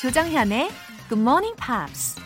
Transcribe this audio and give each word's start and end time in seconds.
조정현의 0.00 0.70
Good 1.10 1.20
Morning 1.20 1.54
Pops. 1.58 2.18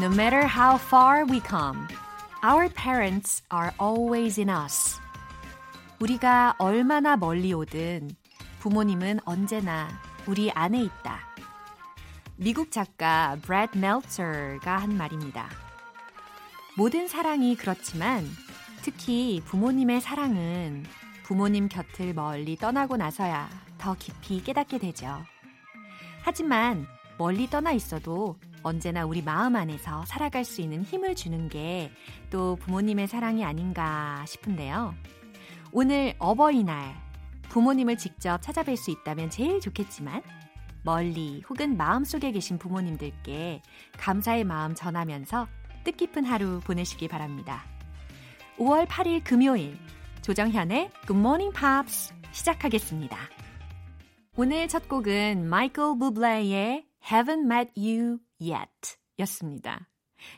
No 0.00 0.08
matter 0.08 0.46
how 0.46 0.78
far 0.78 1.26
we 1.28 1.42
come, 1.46 1.86
our 2.42 2.70
parents 2.70 3.42
are 3.52 3.72
always 3.78 4.40
in 4.40 4.48
us. 4.48 4.98
우리가 5.98 6.54
얼마나 6.56 7.18
멀리 7.18 7.52
오든 7.52 8.08
부모님은 8.60 9.20
언제나 9.26 9.88
우리 10.26 10.50
안에 10.50 10.80
있다. 10.80 11.18
미국 12.36 12.70
작가 12.70 13.36
브래드 13.42 13.76
멜처가 13.76 14.78
한 14.78 14.96
말입니다. 14.96 15.50
모든 16.74 17.06
사랑이 17.06 17.54
그렇지만 17.56 18.26
특히 18.86 19.42
부모님의 19.46 20.00
사랑은 20.00 20.84
부모님 21.24 21.68
곁을 21.68 22.14
멀리 22.14 22.54
떠나고 22.54 22.96
나서야 22.96 23.50
더 23.78 23.96
깊이 23.98 24.40
깨닫게 24.40 24.78
되죠. 24.78 25.24
하지만 26.22 26.86
멀리 27.18 27.50
떠나 27.50 27.72
있어도 27.72 28.38
언제나 28.62 29.04
우리 29.04 29.22
마음 29.22 29.56
안에서 29.56 30.04
살아갈 30.06 30.44
수 30.44 30.60
있는 30.60 30.84
힘을 30.84 31.16
주는 31.16 31.48
게 31.48 31.90
또 32.30 32.54
부모님의 32.54 33.08
사랑이 33.08 33.44
아닌가 33.44 34.24
싶은데요. 34.24 34.94
오늘 35.72 36.14
어버이날 36.20 36.94
부모님을 37.48 37.98
직접 37.98 38.40
찾아뵐 38.40 38.76
수 38.76 38.92
있다면 38.92 39.30
제일 39.30 39.58
좋겠지만 39.58 40.22
멀리 40.84 41.42
혹은 41.48 41.76
마음속에 41.76 42.30
계신 42.30 42.56
부모님들께 42.56 43.62
감사의 43.98 44.44
마음 44.44 44.76
전하면서 44.76 45.48
뜻깊은 45.82 46.24
하루 46.24 46.60
보내시기 46.60 47.08
바랍니다. 47.08 47.75
5월 48.58 48.86
8일 48.86 49.22
금요일 49.22 49.76
조정현의 50.22 50.90
Good 51.06 51.18
Morning 51.18 51.54
Pops 51.54 52.14
시작하겠습니다. 52.32 53.18
오늘 54.34 54.66
첫 54.66 54.88
곡은 54.88 55.46
마이클 55.46 55.98
부블레의 55.98 56.86
Haven't 57.04 57.52
Met 57.52 57.72
You 57.76 58.18
Yet 58.40 58.96
였습니다. 59.18 59.90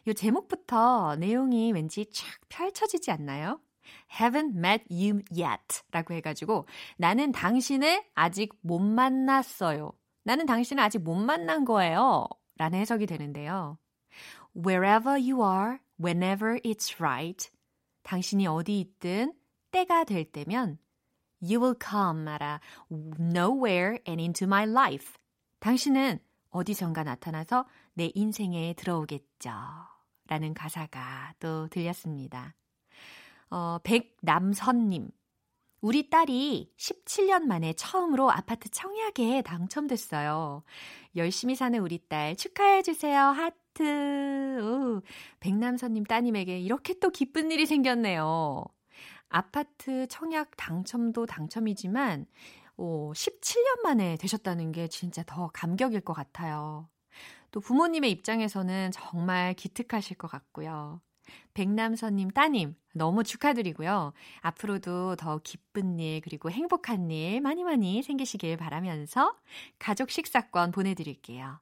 이 0.04 0.14
제목부터 0.14 1.14
내용이 1.16 1.70
왠지 1.70 2.06
쫙 2.12 2.26
펼쳐지지 2.48 3.12
않나요? 3.12 3.60
haven't 4.18 4.56
met 4.56 4.84
you 4.90 5.22
yet 5.30 5.82
라고 5.92 6.12
해가지고 6.14 6.66
나는 6.96 7.30
당신을 7.30 8.02
아직 8.14 8.52
못 8.62 8.80
만났어요. 8.80 9.92
나는 10.24 10.44
당신을 10.44 10.82
아직 10.82 11.04
못 11.04 11.14
만난 11.14 11.64
거예요. 11.64 12.26
라는 12.56 12.80
해석이 12.80 13.06
되는데요. 13.06 13.78
Wherever 14.56 15.10
you 15.10 15.40
are, 15.40 15.78
whenever 16.00 16.58
it's 16.64 17.00
right. 17.00 17.48
당신이 18.08 18.46
어디 18.46 18.80
있든 18.80 19.34
때가 19.70 20.04
될 20.04 20.24
때면 20.24 20.78
You 21.42 21.60
will 21.60 21.76
come 21.78 22.26
at 22.26 22.42
nowhere 23.20 23.98
and 24.08 24.22
into 24.22 24.46
my 24.46 24.66
life. 24.66 25.12
당신은 25.60 26.18
어디선가 26.48 27.04
나타나서 27.04 27.66
내 27.92 28.10
인생에 28.14 28.72
들어오겠죠. 28.78 29.50
라는 30.26 30.54
가사가 30.54 31.34
또 31.38 31.68
들렸습니다. 31.68 32.54
어, 33.50 33.78
백남선님. 33.82 35.10
우리 35.82 36.08
딸이 36.08 36.72
17년 36.78 37.42
만에 37.42 37.74
처음으로 37.74 38.30
아파트 38.30 38.70
청약에 38.70 39.42
당첨됐어요. 39.42 40.62
열심히 41.14 41.54
사는 41.54 41.78
우리 41.78 41.98
딸 42.08 42.36
축하해주세요. 42.36 43.20
하트. 43.20 43.67
오, 43.84 45.00
백남선님 45.40 46.04
따님에게 46.04 46.58
이렇게 46.60 46.94
또 47.00 47.10
기쁜 47.10 47.50
일이 47.50 47.66
생겼네요. 47.66 48.64
아파트 49.28 50.06
청약 50.08 50.50
당첨도 50.56 51.26
당첨이지만, 51.26 52.26
오, 52.76 53.12
17년 53.12 53.82
만에 53.82 54.16
되셨다는 54.16 54.72
게 54.72 54.88
진짜 54.88 55.22
더 55.26 55.50
감격일 55.52 56.00
것 56.00 56.12
같아요. 56.12 56.88
또 57.50 57.60
부모님의 57.60 58.10
입장에서는 58.10 58.90
정말 58.92 59.54
기특하실 59.54 60.16
것 60.16 60.30
같고요. 60.30 61.00
백남선님 61.54 62.30
따님, 62.30 62.74
너무 62.94 63.22
축하드리고요. 63.22 64.12
앞으로도 64.40 65.16
더 65.16 65.40
기쁜 65.44 65.98
일, 65.98 66.20
그리고 66.20 66.50
행복한 66.50 67.10
일 67.10 67.40
많이 67.40 67.64
많이 67.64 68.02
생기시길 68.02 68.56
바라면서 68.56 69.36
가족 69.78 70.10
식사권 70.10 70.70
보내드릴게요. 70.72 71.60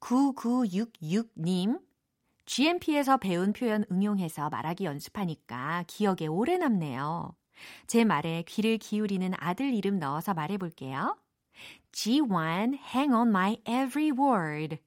9966님, 0.00 1.80
GMP에서 2.46 3.18
배운 3.18 3.52
표현 3.52 3.84
응용해서 3.90 4.48
말하기 4.48 4.84
연습하니까 4.84 5.84
기억에 5.86 6.26
오래 6.28 6.56
남네요. 6.56 7.34
제 7.86 8.04
말에 8.04 8.42
귀를 8.46 8.78
기울이는 8.78 9.32
아들 9.36 9.74
이름 9.74 9.98
넣어서 9.98 10.34
말해볼게요. 10.34 11.18
G1, 11.92 12.78
hang 12.94 13.12
on 13.12 13.28
my 13.28 13.58
every 13.68 14.12
word. 14.12 14.78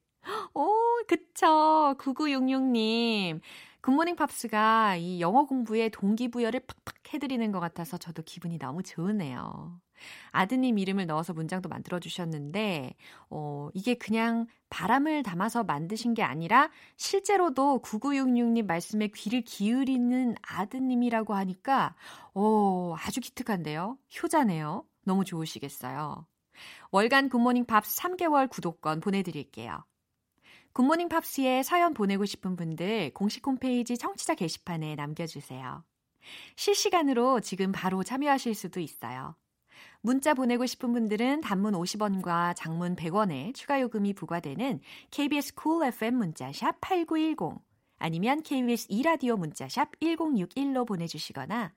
오, 0.54 0.72
그쵸. 1.08 1.96
9966님. 2.00 3.42
굿모닝 3.82 4.16
팝스가 4.16 4.96
이 4.98 5.20
영어 5.22 5.46
공부에 5.46 5.90
동기부여를 5.90 6.62
팍팍 6.62 7.14
해드리는 7.14 7.52
것 7.52 7.60
같아서 7.60 7.98
저도 7.98 8.22
기분이 8.24 8.60
너무 8.60 8.84
좋으네요. 8.84 9.80
아드님 10.32 10.78
이름을 10.78 11.08
넣어서 11.08 11.34
문장도 11.34 11.68
만들어 11.68 12.00
주셨는데, 12.00 12.96
어, 13.30 13.70
이게 13.74 13.96
그냥 13.96 14.48
바람을 14.72 15.22
담아서 15.22 15.64
만드신 15.64 16.16
게 16.16 16.24
아니라 16.24 16.72
실제로도 16.96 17.82
9966님 17.84 18.66
말씀에 18.66 19.09
귀를 19.09 19.42
기울이는 19.42 20.36
아드님이라고 20.42 21.36
하니까, 21.36 21.94
어, 22.34 22.96
아주 22.98 23.20
기특한데요? 23.20 24.00
효자네요. 24.24 24.84
너무 25.04 25.26
좋으시겠어요. 25.26 26.26
월간 26.92 27.30
굿모닝 27.30 27.66
팝스 27.66 28.02
3개월 28.02 28.50
구독권 28.50 29.02
보내드릴게요. 29.02 29.84
굿모닝 30.74 31.10
팝스에 31.10 31.64
사연 31.64 31.94
보내고 31.94 32.26
싶은 32.26 32.56
분들 32.56 33.14
공식 33.14 33.46
홈페이지 33.46 33.98
청취자 33.98 34.36
게시판에 34.36 34.96
남겨주세요. 34.96 35.84
실시간으로 36.56 37.42
지금 37.42 37.72
바로 37.72 38.04
참여하실 38.04 38.56
수도 38.56 38.80
있어요. 38.80 39.36
문자 40.02 40.34
보내고 40.34 40.66
싶은 40.66 40.94
분들은 40.94 41.42
단문 41.42 41.74
50원과 41.74 42.56
장문 42.56 42.96
100원의 42.96 43.53
추가 43.53 43.80
요금이 43.80 44.14
부과되는 44.14 44.80
KBS 45.12 45.56
쿨 45.56 45.64
cool 45.64 45.88
FM 45.94 46.16
문자샵 46.16 46.81
8910 46.81 47.62
아니면 47.97 48.42
KBS 48.42 48.88
2라디오 48.88 49.38
문자샵 49.38 50.00
1061로 50.00 50.88
보내주시거나 50.88 51.74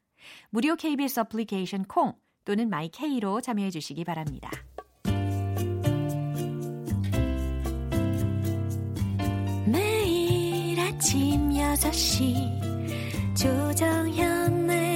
무료 0.51 0.75
KBS 0.75 1.21
어플리케이션 1.21 1.85
콩 1.85 2.15
또는 2.45 2.69
마이케이로 2.71 3.41
참여해 3.41 3.71
주시기 3.71 4.05
바랍니다. 4.05 4.51
매일 9.67 10.81
아침 10.81 11.51
6시 11.51 12.75
조정현의 13.37 14.94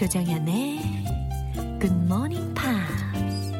조정현의 0.00 0.80
굿모닝 1.78 2.54
팝스 2.54 3.52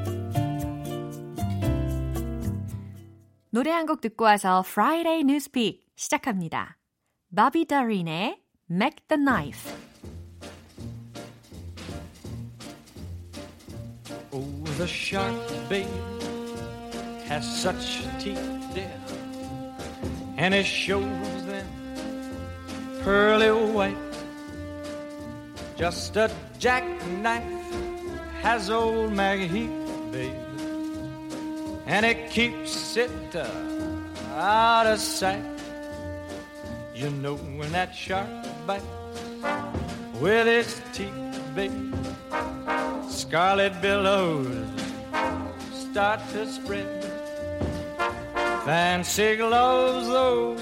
노래 3.50 3.70
한 3.70 3.84
곡 3.84 4.00
듣고 4.00 4.24
와서 4.24 4.62
Friday 4.66 5.20
Newspeak 5.20 5.84
시작합니다. 5.96 6.78
바비 7.36 7.66
다린의 7.66 8.40
Make 8.70 9.06
the 9.08 9.22
Knife 9.22 9.70
Oh, 14.32 14.64
the 14.78 14.86
shark, 14.86 15.36
babe, 15.68 15.86
has 17.28 17.44
such 17.44 18.00
teeth, 18.18 18.40
dear, 18.72 18.88
and 20.38 20.54
it 20.54 20.64
shows 20.64 21.04
them 21.44 21.66
pearly 23.04 23.50
white. 23.50 24.09
Just 25.80 26.14
a 26.16 26.30
jackknife 26.58 27.42
has 28.42 28.68
old 28.68 29.14
Maggie 29.14 29.66
babe, 30.12 30.34
and 31.86 32.04
it 32.04 32.30
keeps 32.30 32.98
it 32.98 33.34
uh, 33.34 33.48
out 34.36 34.86
of 34.86 34.98
sight. 35.00 35.42
You 36.94 37.08
know 37.08 37.36
when 37.36 37.72
that 37.72 37.94
shark 37.94 38.28
bites 38.66 38.84
with 40.20 40.46
its 40.46 40.82
teeth, 40.92 41.40
babe 41.54 41.94
scarlet 43.08 43.80
billows 43.80 44.46
start 45.72 46.20
to 46.32 46.46
spread. 46.46 47.04
Fancy 48.66 49.36
gloves, 49.36 50.08
though, 50.08 50.56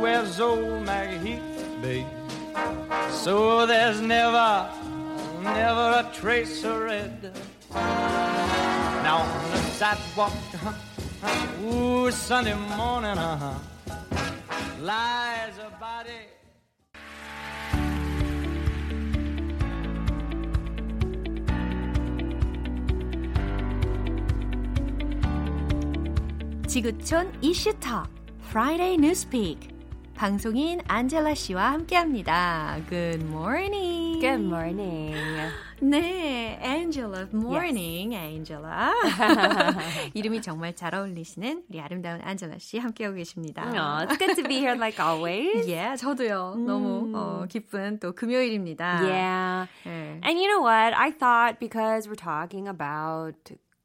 wears 0.00 0.40
old 0.40 0.82
Maggie 0.84 1.42
babe. 1.82 2.23
So 3.23 3.65
there's 3.65 4.01
never, 4.01 4.69
never 5.43 6.03
a 6.03 6.09
trace 6.13 6.63
of 6.63 6.79
red 6.79 7.31
Now 9.03 9.21
on 9.21 9.51
the 9.51 9.57
sidewalk, 9.77 10.33
uh-huh, 10.53 11.65
ooh, 11.65 12.11
Sunday 12.11 12.53
morning, 12.77 13.17
uh-huh, 13.17 13.53
lies 14.81 15.57
a 15.59 15.69
body. 15.79 16.27
지구촌 26.67 27.31
이슈톡 27.41 28.07
Friday 28.49 28.95
Newspeak 28.95 29.72
방송인 30.16 30.80
안젤라 30.86 31.34
씨와 31.34 31.72
함께합니다. 31.72 32.78
Good 32.88 33.24
morning. 33.24 34.20
Good 34.20 34.44
morning. 34.44 35.14
네, 35.80 36.58
Angela. 36.62 37.26
Morning, 37.32 38.14
Angela. 38.14 38.92
이름이 40.14 40.40
정말 40.40 40.74
잘 40.74 40.94
어울리시는 40.94 41.64
우리 41.68 41.80
아름다운 41.80 42.20
안젤라 42.22 42.58
씨 42.58 42.78
함께하고 42.78 43.16
계십니다. 43.16 43.64
Oh, 43.66 44.06
it's 44.06 44.16
good 44.16 44.36
to 44.36 44.44
be 44.48 44.56
here 44.58 44.76
like 44.76 44.98
always. 45.04 45.68
예, 45.68 45.96
저도요. 45.96 46.54
너무 46.64 47.12
어, 47.14 47.44
기쁜 47.48 47.98
또 47.98 48.12
금요일입니다. 48.12 49.02
Yeah. 49.02 49.68
네. 49.84 50.20
And 50.24 50.38
you 50.38 50.46
know 50.46 50.62
what? 50.62 50.94
I 50.94 51.10
thought 51.10 51.58
because 51.58 52.08
we're 52.08 52.14
talking 52.14 52.68
about 52.68 53.34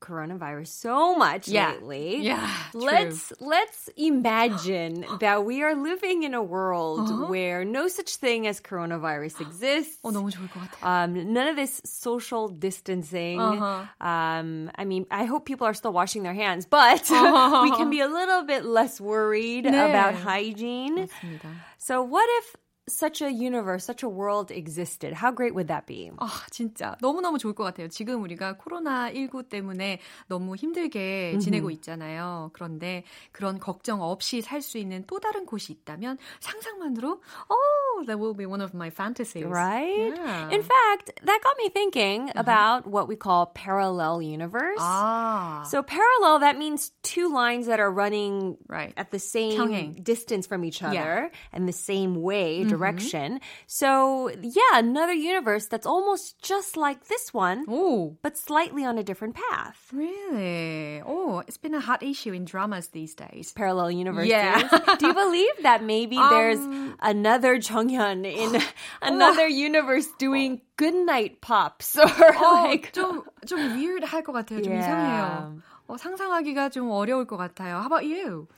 coronavirus 0.04 0.68
so 0.68 1.16
much 1.16 1.48
Yeah. 1.48 1.72
lately. 1.80 2.20
Yeah, 2.28 2.44
true. 2.72 2.82
Let's 2.84 3.32
let's 3.40 3.88
imagine 3.96 5.06
that 5.20 5.44
we 5.46 5.62
are 5.64 5.74
living 5.74 6.24
in 6.24 6.34
a 6.34 6.42
world 6.42 7.08
where 7.30 7.64
no 7.64 7.88
such 7.88 8.16
thing 8.16 8.46
as 8.46 8.60
coronavirus 8.60 9.40
exists. 9.40 9.96
어, 10.04 10.12
너무 10.12 10.28
좋을 10.30 10.44
것 10.52 10.60
같아요. 10.60 10.84
Um, 10.84 11.32
none 11.32 11.48
of 11.48 11.56
this 11.56 11.80
social 11.84 12.48
distancing. 12.48 13.40
Uh-huh. 13.40 13.88
Um, 14.00 14.70
I 14.76 14.84
mean, 14.84 15.06
I 15.10 15.24
hope 15.24 15.46
people 15.46 15.66
are 15.66 15.74
still 15.74 15.92
washing 15.92 16.22
their 16.22 16.34
hands, 16.36 16.66
but 16.66 17.00
we 17.08 17.70
can 17.72 17.88
be 17.88 18.00
a 18.00 18.08
little 18.08 18.44
bit 18.44 18.64
less 18.66 19.00
worried 19.00 19.64
네. 19.64 19.72
about 19.72 20.14
hygiene. 20.14 21.08
맞습니다. 21.08 21.48
So, 21.78 22.02
what 22.02 22.28
if 22.44 22.56
such 22.88 23.22
a 23.22 23.30
universe, 23.32 23.82
such 23.82 24.02
a 24.02 24.08
world 24.10 24.50
existed? 24.50 25.14
How 25.14 25.30
great 25.32 25.54
would 25.54 25.68
that 25.68 25.86
be? 25.86 26.10
아, 26.18 26.28
진짜 26.50 26.96
너무너무 27.00 27.38
좋을 27.38 27.54
것 27.54 27.64
같아요. 27.64 27.88
지금 27.88 28.22
우리가 28.22 28.58
코로나19 28.58 29.48
때문에 29.48 30.00
너무 30.28 30.54
힘들게 30.54 31.38
지내고 31.38 31.70
있잖아요. 31.70 32.50
그런데 32.52 33.04
그런 33.32 33.58
걱정 33.58 34.02
없이 34.02 34.42
살 34.42 34.60
수 34.60 34.76
있는 34.76 35.02
또 35.06 35.18
다른 35.18 35.46
곳이 35.46 35.72
있다면 35.72 36.18
상상만으로 36.40 37.20
oh, 37.48 38.04
that 38.06 38.18
will 38.18 38.34
be 38.34 38.44
one 38.44 38.60
of 38.60 38.74
my 38.74 38.90
fantasies. 38.90 39.46
Right? 39.46 40.12
Yeah. 40.14 40.50
In 40.52 40.60
fact, 40.62 41.10
that 41.24 41.40
got 41.42 41.56
me 41.56 41.70
thinking 41.70 42.30
about 42.36 42.86
what 42.86 43.08
we 43.08 43.16
call 43.16 43.46
parallel 43.54 44.20
universe. 44.20 44.78
아, 44.78 45.64
So 45.64 45.82
parallel, 45.82 46.40
that 46.40 46.58
means 46.58 46.92
two 47.02 47.32
lines 47.32 47.66
that 47.66 47.80
are 47.80 47.90
running 47.90 48.58
Right. 48.68 48.92
at 48.98 49.10
the 49.10 49.18
same 49.18 49.56
평행. 49.56 50.04
distance 50.04 50.46
from 50.46 50.64
each 50.66 50.82
other 50.82 51.30
Yeah. 51.32 51.38
and 51.54 51.66
the 51.66 51.72
same 51.72 52.20
way, 52.20 52.62
direction. 52.78 53.40
So 53.66 54.30
yeah, 54.40 54.78
another 54.78 55.12
universe 55.12 55.66
that's 55.66 55.86
almost 55.86 56.38
just 56.40 56.76
like 56.76 57.08
this 57.10 57.34
one, 57.34 57.66
오, 57.66 58.14
but 58.22 58.38
slightly 58.38 58.84
on 58.86 58.98
a 58.98 59.02
different 59.02 59.34
path. 59.34 59.74
really? 59.92 61.02
Oh, 61.04 61.42
it's 61.48 61.58
been 61.58 61.74
a 61.74 61.80
hot 61.80 62.02
issue 62.02 62.32
in 62.32 62.44
dramas 62.44 62.88
these 62.94 63.14
days. 63.14 63.50
Parallel 63.56 63.90
universes. 63.90 64.30
Yeah. 64.30 64.62
Do 64.98 65.08
you 65.08 65.14
believe 65.14 65.54
that 65.66 65.82
maybe 65.82 66.16
there's 66.16 66.60
another 67.02 67.58
Jonghyun 67.58 68.22
in 68.30 68.62
another 69.02 69.48
universe 69.48 70.06
doing 70.18 70.60
goodnight 70.76 71.40
pops 71.40 71.98
or 71.98 72.06
어, 72.06 72.62
like 72.70 72.92
좀, 72.92 73.24
좀 73.46 73.74
weird 73.74 74.04
할 74.04 74.22
것 74.22 74.32
같아요. 74.32 74.62
좀 74.62 74.70
Yeah. 74.70 74.84
이상해요. 74.86 75.60
어, 75.88 75.96
상상하기가 75.98 76.70
좀 76.70 76.90
어려울 76.90 77.26
것 77.26 77.36
같아요. 77.36 77.80
How 77.80 77.86
about 77.86 78.04
you? 78.04 78.48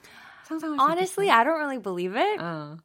상상할 0.49 0.79
수 0.79 0.83
honestly, 0.83 1.27
있겠어요? 1.27 1.33
I 1.33 1.45
don't 1.45 1.59
really 1.59 1.79
believe 1.79 2.15
it. 2.17 2.39
어. 2.41 2.77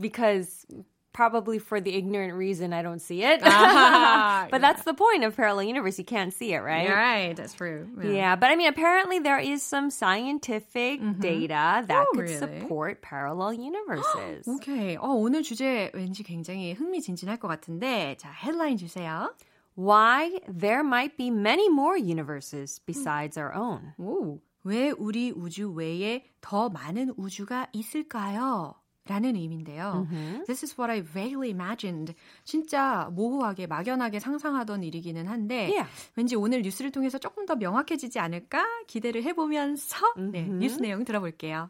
because 0.00 0.66
probably 1.12 1.58
for 1.58 1.80
the 1.80 1.94
ignorant 1.96 2.34
reason 2.34 2.74
I 2.74 2.82
don't 2.82 3.00
see 3.00 3.22
it. 3.24 3.40
Ah, 3.42 4.48
but 4.50 4.60
that's 4.60 4.82
the 4.84 4.92
point 4.92 5.24
of 5.24 5.34
parallel 5.34 5.64
universe. 5.64 5.98
You 5.98 6.04
can't 6.04 6.32
see 6.32 6.52
it, 6.52 6.58
right? 6.60 6.86
You're 6.86 6.94
right, 6.94 7.34
that's 7.34 7.54
true. 7.54 7.88
Yeah, 8.04 8.36
but 8.36 8.50
I 8.50 8.56
mean, 8.56 8.68
apparently 8.68 9.18
there 9.18 9.38
is 9.38 9.62
some 9.62 9.88
scientific 9.90 11.00
data 11.18 11.82
that 11.88 12.06
Oh, 12.06 12.12
could 12.12 12.28
really? 12.28 12.36
support 12.36 13.00
parallel 13.00 13.54
universes. 13.54 14.46
오케이. 14.46 14.96
어, 14.98 15.08
오늘 15.16 15.42
주제 15.42 15.90
왠지 15.94 16.22
굉장히 16.22 16.74
흥미진진할 16.74 17.38
것 17.38 17.48
같은데, 17.48 18.16
자, 18.18 18.30
헤드라인 18.30 18.76
주세요. 18.76 19.32
Why 19.74 20.38
there 20.48 20.82
might 20.84 21.16
be 21.16 21.30
many 21.30 21.68
more 21.70 21.96
universes 21.96 22.78
besides 22.86 23.38
our 23.38 23.54
own. 23.54 23.94
오, 23.98 24.38
왜 24.64 24.90
우리 24.90 25.30
우주 25.32 25.70
외에 25.72 26.24
더 26.42 26.68
많은 26.68 27.14
우주가 27.16 27.68
있을까요? 27.72 28.74
라는 29.07 29.35
의미인데요. 29.35 30.07
This 30.45 30.63
is 30.63 30.75
what 30.79 30.91
I 30.91 31.01
vaguely 31.01 31.49
imagined. 31.49 32.13
진짜 32.43 33.09
모호하게 33.13 33.67
막연하게 33.67 34.19
상상하던 34.19 34.83
일이기는 34.83 35.27
한데 35.27 35.69
Yeah. 35.71 35.89
왠지 36.15 36.35
오늘 36.35 36.61
뉴스를 36.61 36.91
통해서 36.91 37.17
조금 37.17 37.45
더 37.45 37.55
명확해지지 37.55 38.19
않을까 38.19 38.63
기대를 38.87 39.23
해보면서 39.23 39.97
네, 40.31 40.43
뉴스 40.43 40.79
내용 40.79 41.03
들어볼게요. 41.03 41.69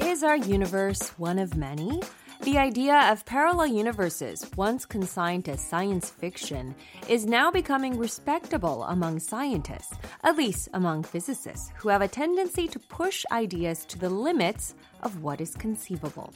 Is 0.00 0.22
our 0.22 0.36
universe 0.36 1.12
one 1.18 1.38
of 1.40 1.56
many? 1.56 2.00
The 2.44 2.58
idea 2.58 3.10
of 3.10 3.24
parallel 3.24 3.68
universes, 3.68 4.44
once 4.54 4.84
consigned 4.84 5.46
to 5.46 5.56
science 5.56 6.10
fiction, 6.10 6.74
is 7.08 7.24
now 7.24 7.50
becoming 7.50 7.96
respectable 7.96 8.84
among 8.84 9.20
scientists, 9.20 9.94
at 10.22 10.36
least 10.36 10.68
among 10.74 11.04
physicists, 11.04 11.72
who 11.76 11.88
have 11.88 12.02
a 12.02 12.08
tendency 12.08 12.68
to 12.68 12.78
push 12.78 13.24
ideas 13.32 13.86
to 13.86 13.98
the 13.98 14.10
limits 14.10 14.74
of 15.02 15.22
what 15.22 15.40
is 15.40 15.54
conceivable. 15.54 16.34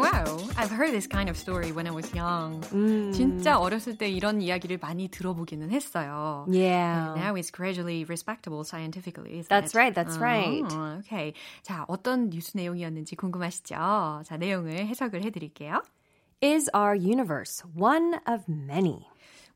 Wow, 0.00 0.40
I've 0.56 0.70
heard 0.70 0.92
this 0.92 1.06
kind 1.06 1.28
of 1.28 1.36
story 1.36 1.72
when 1.72 1.86
I 1.86 1.90
was 1.90 2.10
young. 2.14 2.62
진짜 3.12 3.58
어렸을 3.58 3.98
때 3.98 4.08
이런 4.08 4.40
이야기를 4.40 4.78
많이 4.78 5.08
들어보기는 5.08 5.70
했어요. 5.70 6.46
Yeah. 6.48 7.14
Now 7.14 7.34
it's 7.34 7.50
gradually 7.50 8.04
respectable 8.04 8.64
scientifically. 8.64 9.44
That's 9.48 9.74
it? 9.74 9.78
right, 9.78 9.94
that's 9.94 10.16
right. 10.16 10.64
어, 10.64 11.00
okay. 11.00 11.34
자, 11.62 11.84
어떤 11.86 12.30
뉴스 12.30 12.56
내용이었는지 12.56 13.14
궁금하시죠? 13.16 14.22
자, 14.24 14.36
내용을 14.38 14.86
해석을 14.86 15.22
해드릴게요. 15.22 15.82
Is 16.40 16.70
our 16.74 16.96
universe 16.96 17.62
one 17.76 18.14
of 18.26 18.44
many? 18.48 19.06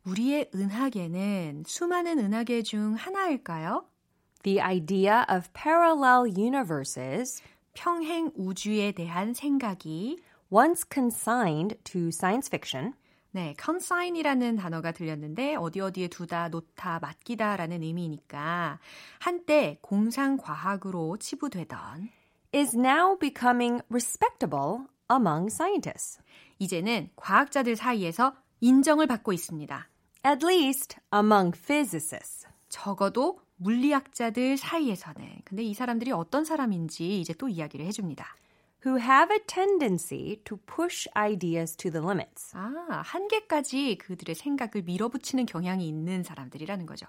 우리의 0.05 0.51
은하계는 0.55 1.65
수많은 1.67 2.19
은하계 2.19 2.63
중 2.63 2.95
하나일까요? 2.95 3.87
The 4.43 4.61
idea 4.61 5.25
of 5.31 5.49
parallel 5.55 6.29
universes, 6.37 7.43
평행 7.73 8.31
우주에 8.37 8.93
대한 8.93 9.33
생각이 9.33 10.19
once 10.55 10.85
consigned 10.89 11.77
to 11.83 12.09
science 12.13 12.49
fiction, 12.49 12.95
네, 13.33 13.57
consign이라는 13.61 14.55
단어가 14.55 14.93
들렸는데 14.93 15.57
어디 15.57 15.81
어디에 15.81 16.07
두다, 16.07 16.49
놓다, 16.49 17.01
맡기다라는 17.01 17.83
의미니까 17.83 18.79
한때 19.19 19.79
공상 19.83 20.37
과학으로 20.37 21.17
치부되던 21.17 22.09
is 22.55 22.77
now 22.77 23.19
becoming 23.19 23.83
respectable 23.91 24.87
among 25.11 25.47
scientists. 25.53 26.23
이제는 26.61 27.11
과학자들 27.17 27.75
사이에서 27.75 28.37
인정을 28.61 29.09
받고 29.09 29.33
있습니다. 29.33 29.89
At 30.25 30.47
least 30.47 30.99
among 31.13 31.59
physicists. 31.59 32.47
적어도 32.69 33.41
물리학자들 33.57 34.57
사이에서는. 34.57 35.43
근데 35.45 35.65
이 35.65 35.75
사람들이 35.75 36.13
어떤 36.13 36.45
사람인지 36.45 37.21
이제 37.21 37.35
또 37.35 37.49
이야기를 37.49 37.85
해줍니다. 37.87 38.37
Who 38.85 38.97
have 38.97 39.31
a 39.35 39.38
tendency 39.47 40.43
to 40.45 40.59
push 40.67 41.07
ideas 41.17 41.75
to 41.76 41.91
the 41.91 42.05
limits. 42.05 42.53
아, 42.55 43.03
한계까지 43.05 43.97
그들의 43.99 44.35
생각을 44.35 44.83
밀어붙이는 44.85 45.47
경향이 45.47 45.88
있는 45.88 46.23
사람들이라는 46.23 46.87
거죠. 46.87 47.07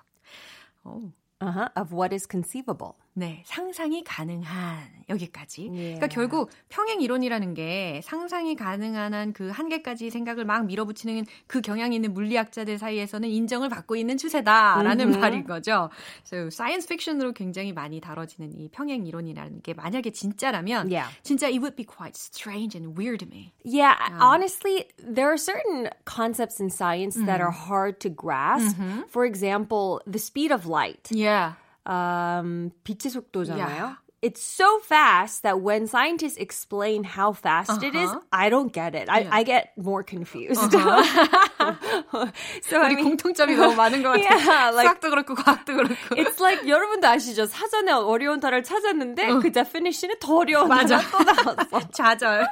오, 0.85 1.11
Uh-huh, 1.41 1.67
of 1.75 1.93
what 1.93 2.13
is 2.13 2.25
conceivable. 2.25 2.95
네, 3.17 3.43
상상이 3.45 4.03
가능한 4.03 5.05
여기까지. 5.07 5.69
Yeah. 5.71 5.95
그러니까 5.95 6.07
결국 6.07 6.49
평행 6.67 6.99
이론이라는 6.99 7.53
게 7.53 8.01
상상이 8.03 8.55
가능한 8.57 9.13
한 9.13 9.31
그 9.31 9.49
한계까지 9.49 10.09
생각을 10.09 10.43
막 10.43 10.65
밀어붙이는 10.65 11.25
그 11.47 11.61
경향이 11.61 11.95
있는 11.95 12.13
물리학자들 12.13 12.77
사이에서는 12.77 13.27
인정을 13.29 13.69
받고 13.69 13.95
있는 13.95 14.17
추세다라는 14.17 15.19
말인 15.19 15.45
거죠. 15.45 15.89
So 16.25 16.47
science 16.47 16.87
fiction으로 16.87 17.31
굉장히 17.31 17.71
많이 17.71 18.01
다뤄지는 18.01 18.51
이 18.59 18.67
평행 18.69 19.05
이론이라는 19.07 19.61
게 19.61 19.73
만약에 19.73 20.11
진짜라면 20.11 20.91
Yeah. 20.91 21.07
진짜 21.23 21.47
it 21.47 21.59
would 21.59 21.75
be 21.77 21.85
quite 21.85 22.15
strange 22.17 22.75
and 22.77 22.99
weird 22.99 23.19
to 23.23 23.27
me. 23.29 23.53
Yeah, 23.63 23.95
honestly, 24.19 24.85
there 24.99 25.31
are 25.31 25.37
certain 25.37 25.89
concepts 26.03 26.59
in 26.59 26.69
science 26.69 27.15
that 27.25 27.39
are 27.39 27.51
hard 27.51 27.99
to 28.01 28.09
grasp. 28.09 28.75
For 29.07 29.23
example, 29.25 30.01
the 30.05 30.19
speed 30.19 30.51
of 30.51 30.65
light. 30.67 31.07
Yeah. 31.11 31.53
Um, 31.86 32.72
빛의 32.84 33.10
속도잖아요. 33.10 33.58
Yeah. 33.58 33.94
it's 34.22 34.42
so 34.42 34.78
fast 34.80 35.42
that 35.44 35.60
when 35.60 35.86
scientists 35.86 36.36
explain 36.36 37.04
how 37.04 37.32
fast 37.32 37.70
uh-huh. 37.70 37.86
it 37.86 37.94
is, 37.94 38.10
uh-huh. 38.10 38.20
I 38.32 38.50
don't 38.50 38.72
get 38.72 38.94
it. 38.94 39.08
I, 39.08 39.20
yeah. 39.20 39.28
I 39.32 39.42
get 39.44 39.72
more 39.78 40.02
confused. 40.02 40.60
Uh-huh. 40.60 42.26
so 42.62 42.80
I 42.80 42.94
mean, 42.94 43.16
공통점이 43.16 43.56
너무 43.56 43.74
많은 43.76 44.02
것 44.02 44.12
같아요. 44.12 44.36
Yeah, 44.36 44.70
like, 44.70 44.88
수학도 44.88 45.10
그렇고 45.10 45.34
과학도 45.34 45.74
그렇고. 45.74 46.16
It's 46.16 46.40
like 46.40 46.66
여러분도 46.66 47.08
아시죠? 47.08 47.46
사전에 47.46 47.92
어려운 47.92 48.40
단어를 48.40 48.62
찾았는데 48.62 49.30
어. 49.30 49.40
그 49.40 49.50
definition은 49.50 50.16
더 50.20 50.36
어려운 50.38 50.68
맞아. 50.68 51.00
또 51.10 51.18
나왔어. 51.24 51.90
좌절. 51.92 52.46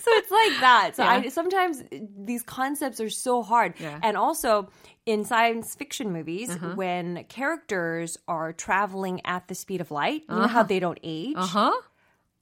so 0.00 0.10
it's 0.12 0.30
like 0.30 0.60
that. 0.60 0.96
So 0.96 1.02
yeah. 1.02 1.22
I, 1.24 1.28
sometimes 1.28 1.84
these 2.16 2.42
concepts 2.42 3.00
are 3.00 3.10
so 3.10 3.42
hard. 3.42 3.74
Yeah. 3.78 3.98
And 4.02 4.16
also 4.16 4.68
in 5.05 5.23
science 5.23 5.75
fiction 5.75 6.11
movies, 6.11 6.49
uh-huh. 6.49 6.73
when 6.75 7.23
characters 7.25 8.17
are 8.27 8.53
traveling 8.53 9.21
at 9.25 9.47
the 9.47 9.55
speed 9.55 9.81
of 9.81 9.91
light, 9.91 10.23
you 10.29 10.35
uh-huh. 10.35 10.41
know 10.41 10.47
how 10.47 10.59
uh-huh. 10.61 10.67
they 10.67 10.79
don't 10.79 10.99
age? 11.03 11.35
Uh-huh. 11.37 11.73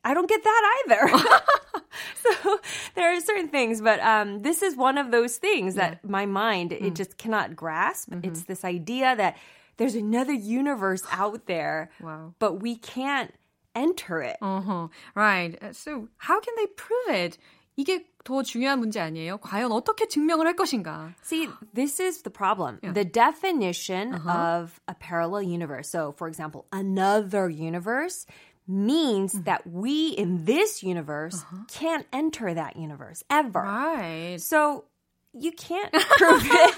I 0.03 0.13
don't 0.13 0.29
get 0.29 0.43
that 0.43 0.81
either. 0.85 1.09
so 2.15 2.59
there 2.95 3.15
are 3.15 3.19
certain 3.21 3.49
things, 3.49 3.81
but 3.81 3.99
um, 3.99 4.41
this 4.41 4.61
is 4.61 4.75
one 4.75 4.97
of 4.97 5.11
those 5.11 5.37
things 5.37 5.75
that 5.75 6.07
my 6.07 6.25
mind 6.25 6.71
mm. 6.71 6.81
it 6.81 6.95
just 6.95 7.17
cannot 7.17 7.55
grasp. 7.55 8.09
Mm-hmm. 8.09 8.27
It's 8.27 8.43
this 8.43 8.63
idea 8.63 9.15
that 9.15 9.37
there's 9.77 9.95
another 9.95 10.33
universe 10.33 11.03
out 11.11 11.47
there, 11.47 11.91
wow. 12.01 12.33
but 12.39 12.61
we 12.61 12.75
can't 12.75 13.33
enter 13.75 14.21
it. 14.21 14.37
Uh-huh. 14.41 14.87
Right. 15.15 15.57
So 15.75 16.07
how 16.17 16.39
can 16.39 16.53
they 16.57 16.67
prove 16.67 17.09
it? 17.09 17.37
이게 17.77 18.05
더 18.24 18.42
중요한 18.42 18.78
문제 18.78 19.00
아니에요? 19.00 19.38
과연 19.38 19.70
어떻게 19.72 20.08
증명을 20.08 20.46
할 20.46 20.56
것인가? 20.56 21.14
See, 21.22 21.48
this 21.74 22.00
is 22.00 22.22
the 22.22 22.30
problem. 22.30 22.78
Yeah. 22.82 22.92
The 22.92 23.04
definition 23.04 24.14
uh-huh. 24.14 24.30
of 24.30 24.80
a 24.88 24.94
parallel 24.94 25.42
universe. 25.42 25.90
So, 25.90 26.12
for 26.16 26.26
example, 26.26 26.64
another 26.72 27.48
universe 27.48 28.26
means 28.66 29.34
mm-hmm. 29.34 29.44
that 29.44 29.66
we 29.66 30.08
in 30.08 30.44
this 30.44 30.82
universe 30.82 31.36
uh-huh. 31.36 31.64
can't 31.68 32.06
enter 32.12 32.54
that 32.54 32.76
universe 32.76 33.22
ever. 33.28 33.60
Right. 33.60 34.40
So 34.40 34.84
you 35.33 35.51
can't 35.51 35.91
prove 35.91 36.43
it. 36.43 36.75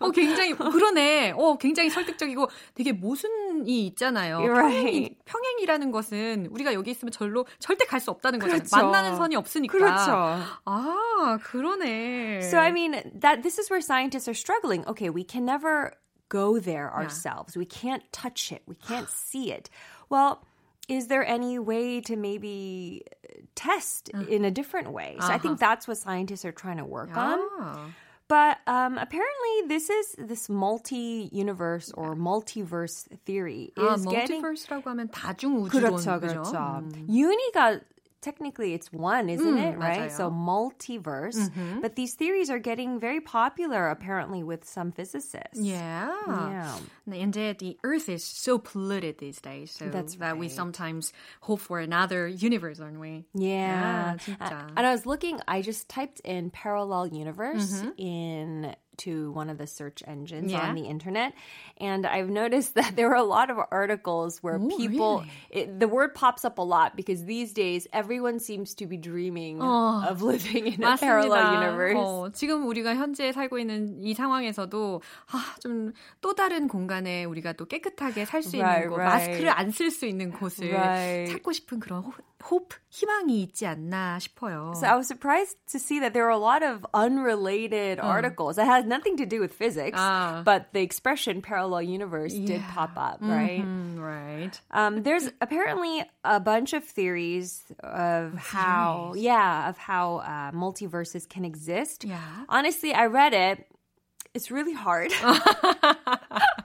어, 0.00 0.10
굉장히, 0.10 0.52
그러네. 0.54 1.32
어, 1.36 1.56
굉장히 1.56 1.90
설득적이고 1.90 2.48
되게 2.74 2.92
모순이 2.92 3.86
있잖아요. 3.86 4.40
Right. 4.40 5.16
평행, 5.24 5.58
이라는 5.60 5.90
것은 5.90 6.48
우리가 6.50 6.74
여기 6.74 6.90
있으면 6.90 7.10
절로 7.12 7.46
절대 7.58 7.84
갈 7.86 8.00
수 8.00 8.10
없다는 8.10 8.38
거잖아요. 8.38 8.62
그렇죠. 8.62 8.76
만나는 8.76 9.16
선이 9.16 9.36
없으니까. 9.36 9.76
그렇죠. 9.76 10.12
아, 10.64 11.38
그러네. 11.42 12.42
So, 12.42 12.58
I 12.58 12.70
mean, 12.70 12.92
that 13.20 13.42
this 13.42 13.58
is 13.58 13.70
where 13.70 13.80
scientists 13.80 14.28
are 14.28 14.34
struggling. 14.36 14.86
Okay, 14.86 15.10
we 15.10 15.24
can 15.24 15.44
never 15.44 15.92
go 16.28 16.60
there 16.60 16.92
ourselves. 16.94 17.56
Yeah. 17.56 17.60
We 17.60 17.66
can't 17.66 18.02
touch 18.12 18.52
it. 18.52 18.62
We 18.68 18.76
can't 18.76 19.08
see 19.08 19.50
it. 19.50 19.70
Well, 20.10 20.44
is 20.87 21.07
there 21.07 21.25
any 21.25 21.59
way 21.59 22.01
to 22.01 22.15
maybe 22.15 23.03
test 23.55 24.09
uh, 24.13 24.19
in 24.27 24.45
a 24.45 24.51
different 24.51 24.91
way? 24.91 25.15
So 25.19 25.25
uh-huh. 25.25 25.33
I 25.33 25.37
think 25.37 25.53
uh-huh. 25.53 25.69
that's 25.69 25.87
what 25.87 25.97
scientists 25.97 26.45
are 26.45 26.51
trying 26.51 26.77
to 26.77 26.85
work 26.85 27.15
on. 27.15 27.39
But 28.27 28.57
um, 28.67 28.97
apparently, 28.97 29.67
this 29.67 29.89
is 29.89 30.15
this 30.17 30.49
multi-universe 30.49 31.91
or 31.93 32.15
multiverse 32.15 33.05
theory 33.25 33.73
is 33.75 34.05
아, 34.05 34.09
getting. 34.09 34.41
multiverse라고 34.41 34.83
하면 34.85 35.09
다중 35.11 35.61
우주론 35.61 35.69
그렇죠, 35.69 36.19
그렇죠. 36.19 36.81
음. 36.81 37.07
윤희가 37.09 37.81
technically 38.23 38.73
it's 38.73 38.91
one, 38.91 39.29
isn't 39.29 39.45
mm, 39.45 39.73
it? 39.73 39.77
Right? 39.77 40.09
맞아요. 40.09 40.11
So 40.11 40.31
multiverse. 40.31 41.35
Mm-hmm. 41.35 41.81
But 41.81 41.95
these 41.95 42.15
theories 42.15 42.49
are 42.49 42.57
getting 42.57 42.99
very 42.99 43.19
popular 43.19 43.89
apparently 43.89 44.41
with 44.41 44.65
some 44.65 44.91
physicists. 44.91 45.59
Yeah. 45.59 46.15
Yeah. 46.25 46.79
Indeed, 47.05 47.59
the 47.59 47.77
Earth 47.83 48.07
is 48.07 48.23
so 48.23 48.57
polluted 48.57 49.19
these 49.19 49.41
days. 49.41 49.71
So 49.71 49.89
That's 49.89 50.15
that 50.15 50.31
right. 50.31 50.37
we 50.37 50.47
sometimes 50.47 51.11
hope 51.41 51.59
for 51.59 51.79
another 51.79 52.27
universe, 52.27 52.79
aren't 52.79 52.99
we? 52.99 53.25
Yeah. 53.35 54.15
yeah 54.25 54.67
and 54.75 54.87
I 54.87 54.91
was 54.91 55.05
looking, 55.05 55.39
I 55.47 55.61
just 55.61 55.89
typed 55.89 56.21
in 56.21 56.49
parallel 56.49 57.07
universe 57.07 57.83
mm-hmm. 57.83 57.99
in 57.99 58.75
to 58.98 59.32
one 59.32 59.48
of 59.50 59.58
the 59.58 59.66
search 59.66 60.02
engines 60.06 60.52
yeah. 60.52 60.68
on 60.68 60.74
the 60.74 60.82
internet. 60.86 61.32
And 61.78 62.06
I've 62.06 62.28
noticed 62.28 62.74
that 62.74 62.96
there 62.96 63.10
are 63.10 63.16
a 63.16 63.22
lot 63.24 63.50
of 63.50 63.58
articles 63.70 64.42
where 64.42 64.56
Ooh, 64.56 64.68
people, 64.76 65.24
really? 65.52 65.62
it, 65.62 65.80
the 65.80 65.88
word 65.88 66.14
pops 66.14 66.44
up 66.44 66.58
a 66.58 66.62
lot 66.62 66.96
because 66.96 67.24
these 67.24 67.52
days 67.52 67.86
everyone 67.92 68.40
seems 68.40 68.74
to 68.74 68.86
be 68.86 68.96
dreaming 68.96 69.58
어, 69.60 70.06
of 70.10 70.22
living 70.22 70.66
in 70.66 70.82
a 70.82 70.96
parallel 70.98 71.54
universe. 71.54 71.96
어, 71.96 72.30
지금 72.32 72.66
우리가 72.66 72.94
현재 72.94 73.32
살고 73.32 73.58
있는 73.58 74.02
이 74.02 74.14
상황에서도 74.14 75.02
아, 75.32 75.54
좀 75.60 75.92
또 76.20 76.34
다른 76.34 76.68
공간에 76.68 77.24
우리가 77.24 77.52
또 77.52 77.66
깨끗하게 77.66 78.24
살수 78.24 78.58
right, 78.58 78.84
있는 78.84 78.90
곳, 78.90 78.98
right. 78.98 79.28
마스크를 79.30 79.50
안 79.50 79.70
쓸 79.70 79.90
수 79.90 80.06
있는 80.06 80.30
곳을 80.32 80.74
right. 80.74 81.32
찾고 81.32 81.52
싶은 81.52 81.80
그런 81.80 82.02
hope, 82.43 82.75
희망이 82.89 83.41
있지 83.43 83.65
않나 83.65 84.19
싶어요. 84.19 84.73
So 84.75 84.85
I 84.87 84.95
was 84.95 85.07
surprised 85.07 85.55
to 85.71 85.79
see 85.79 85.99
that 85.99 86.13
there 86.13 86.25
are 86.25 86.29
a 86.29 86.37
lot 86.37 86.61
of 86.61 86.85
unrelated 86.93 87.99
articles 87.99 88.57
that 88.57 88.65
has 88.65 88.85
nothing 88.85 89.17
to 89.17 89.25
do 89.25 89.39
with 89.39 89.53
physics, 89.53 89.97
ah. 89.99 90.41
but 90.43 90.67
the 90.73 90.81
expression 90.81 91.41
parallel 91.41 91.83
universe 91.83 92.33
yeah. 92.33 92.45
did 92.45 92.61
pop 92.61 92.91
up, 92.97 93.19
right? 93.21 93.61
Mm-hmm, 93.61 93.99
right. 93.99 94.59
Um, 94.71 95.03
there's 95.03 95.31
apparently 95.41 96.03
a 96.23 96.39
bunch 96.39 96.73
of 96.73 96.83
theories 96.83 97.63
of 97.79 98.35
how, 98.35 99.13
yeah, 99.15 99.69
of 99.69 99.77
how 99.77 100.17
uh, 100.17 100.51
multiverses 100.51 101.27
can 101.27 101.45
exist. 101.45 102.03
Yeah. 102.03 102.19
Honestly, 102.49 102.93
I 102.93 103.05
read 103.05 103.33
it. 103.33 103.65
It's 104.33 104.51
really 104.51 104.73
hard. 104.73 105.11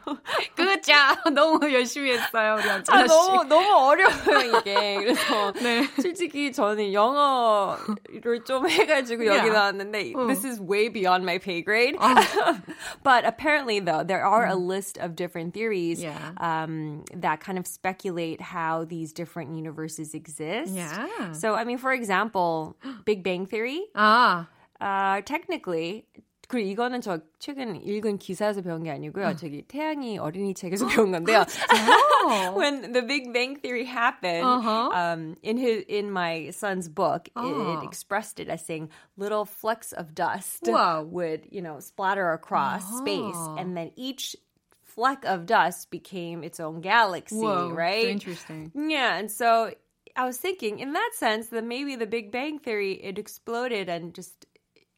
Good 0.57 0.83
job. 0.83 1.19
너무 1.33 1.73
열심히 1.73 2.13
했어요, 2.13 2.57
우리 2.59 2.69
안찬아 2.69 3.03
아, 3.03 3.07
너무 3.07 3.45
너무 3.45 3.69
어려워요 3.69 4.59
이게. 4.59 4.97
그래서 4.97 5.53
네. 5.53 5.85
솔직히 6.01 6.53
저는 6.53 6.93
영어를 6.93 8.45
좀 8.45 8.69
해가지고 8.69 9.27
여기 9.27 9.49
yeah. 9.49 9.55
나왔는데 9.55 10.15
uh. 10.15 10.27
this 10.27 10.45
is 10.45 10.61
way 10.61 10.89
beyond 10.89 11.25
my 11.25 11.39
pay 11.39 11.63
grade. 11.63 11.97
Uh. 11.99 12.59
but 13.03 13.25
apparently, 13.25 13.81
though, 13.81 14.03
there 14.03 14.25
are 14.25 14.47
a 14.47 14.57
list 14.57 14.99
of 14.99 15.15
different 15.15 15.55
theories 15.55 16.03
yeah. 16.03 16.33
um, 16.39 17.05
that 17.15 17.41
kind 17.41 17.59
of 17.59 17.67
speculate 17.67 18.41
how 18.41 18.85
these 18.85 19.13
different 19.13 19.55
universes 19.55 20.15
exist. 20.15 20.73
Yeah. 20.73 21.33
So, 21.33 21.55
I 21.55 21.65
mean, 21.65 21.79
for 21.79 21.93
example, 21.93 22.77
Big 23.05 23.23
Bang 23.23 23.47
Theory. 23.47 23.83
Ah. 23.95 24.49
Uh, 24.81 25.21
technically, 25.23 26.07
그리고 26.49 26.67
이거는 26.71 27.03
저 27.03 27.21
최근 27.39 27.77
읽은 27.77 28.17
기사에서 28.17 28.63
배운 28.63 28.83
게 28.83 28.91
아니고요. 28.91 29.27
어. 29.27 29.37
저기 29.37 29.63
태양이 29.63 30.17
어린이 30.19 30.55
책에서 30.55 30.87
배운 30.89 31.13
건데요. 31.13 31.45
When 32.57 32.93
the 32.93 33.03
Big 33.03 33.33
Bang 33.35 33.57
Theory 33.57 33.85
happened, 33.85 34.45
uh-huh. 34.45 34.91
um, 34.93 35.37
in 35.43 35.59
his 35.59 35.85
in 35.89 36.11
my 36.11 36.51
son's 36.51 36.89
book, 36.89 37.29
oh. 37.37 37.45
it, 37.45 37.79
it, 37.79 37.85
expressed 37.85 38.41
it 38.41 38.49
as 38.49 38.65
saying 38.65 38.89
little 39.19 39.45
flecks 39.45 39.93
of 39.93 40.15
dust 40.15 40.65
Whoa. 40.65 41.03
would 41.11 41.47
you 41.51 41.61
know 41.61 41.81
splatter 41.81 42.33
across 42.33 42.83
uh-huh. 42.83 43.05
space, 43.05 43.49
and 43.59 43.77
then 43.77 43.93
each 43.97 44.35
fleck 44.83 45.25
of 45.27 45.45
dust 45.45 45.91
became 45.91 46.43
its 46.43 46.61
own 46.61 46.81
galaxy. 46.81 47.37
Whoa, 47.37 47.71
right? 47.71 48.09
Interesting. 48.09 48.73
Yeah, 48.75 49.17
and 49.17 49.31
so. 49.31 49.73
I 50.17 50.25
was 50.25 50.37
thinking, 50.37 50.81
in 50.81 50.95
that 50.95 51.11
sense, 51.15 51.51
that 51.51 51.63
maybe 51.63 51.95
the 51.95 52.07
Big 52.07 52.33
Bang 52.33 52.59
Theory 52.59 52.95
it 52.95 53.19
exploded 53.19 53.89
and 53.89 54.13
just 54.13 54.47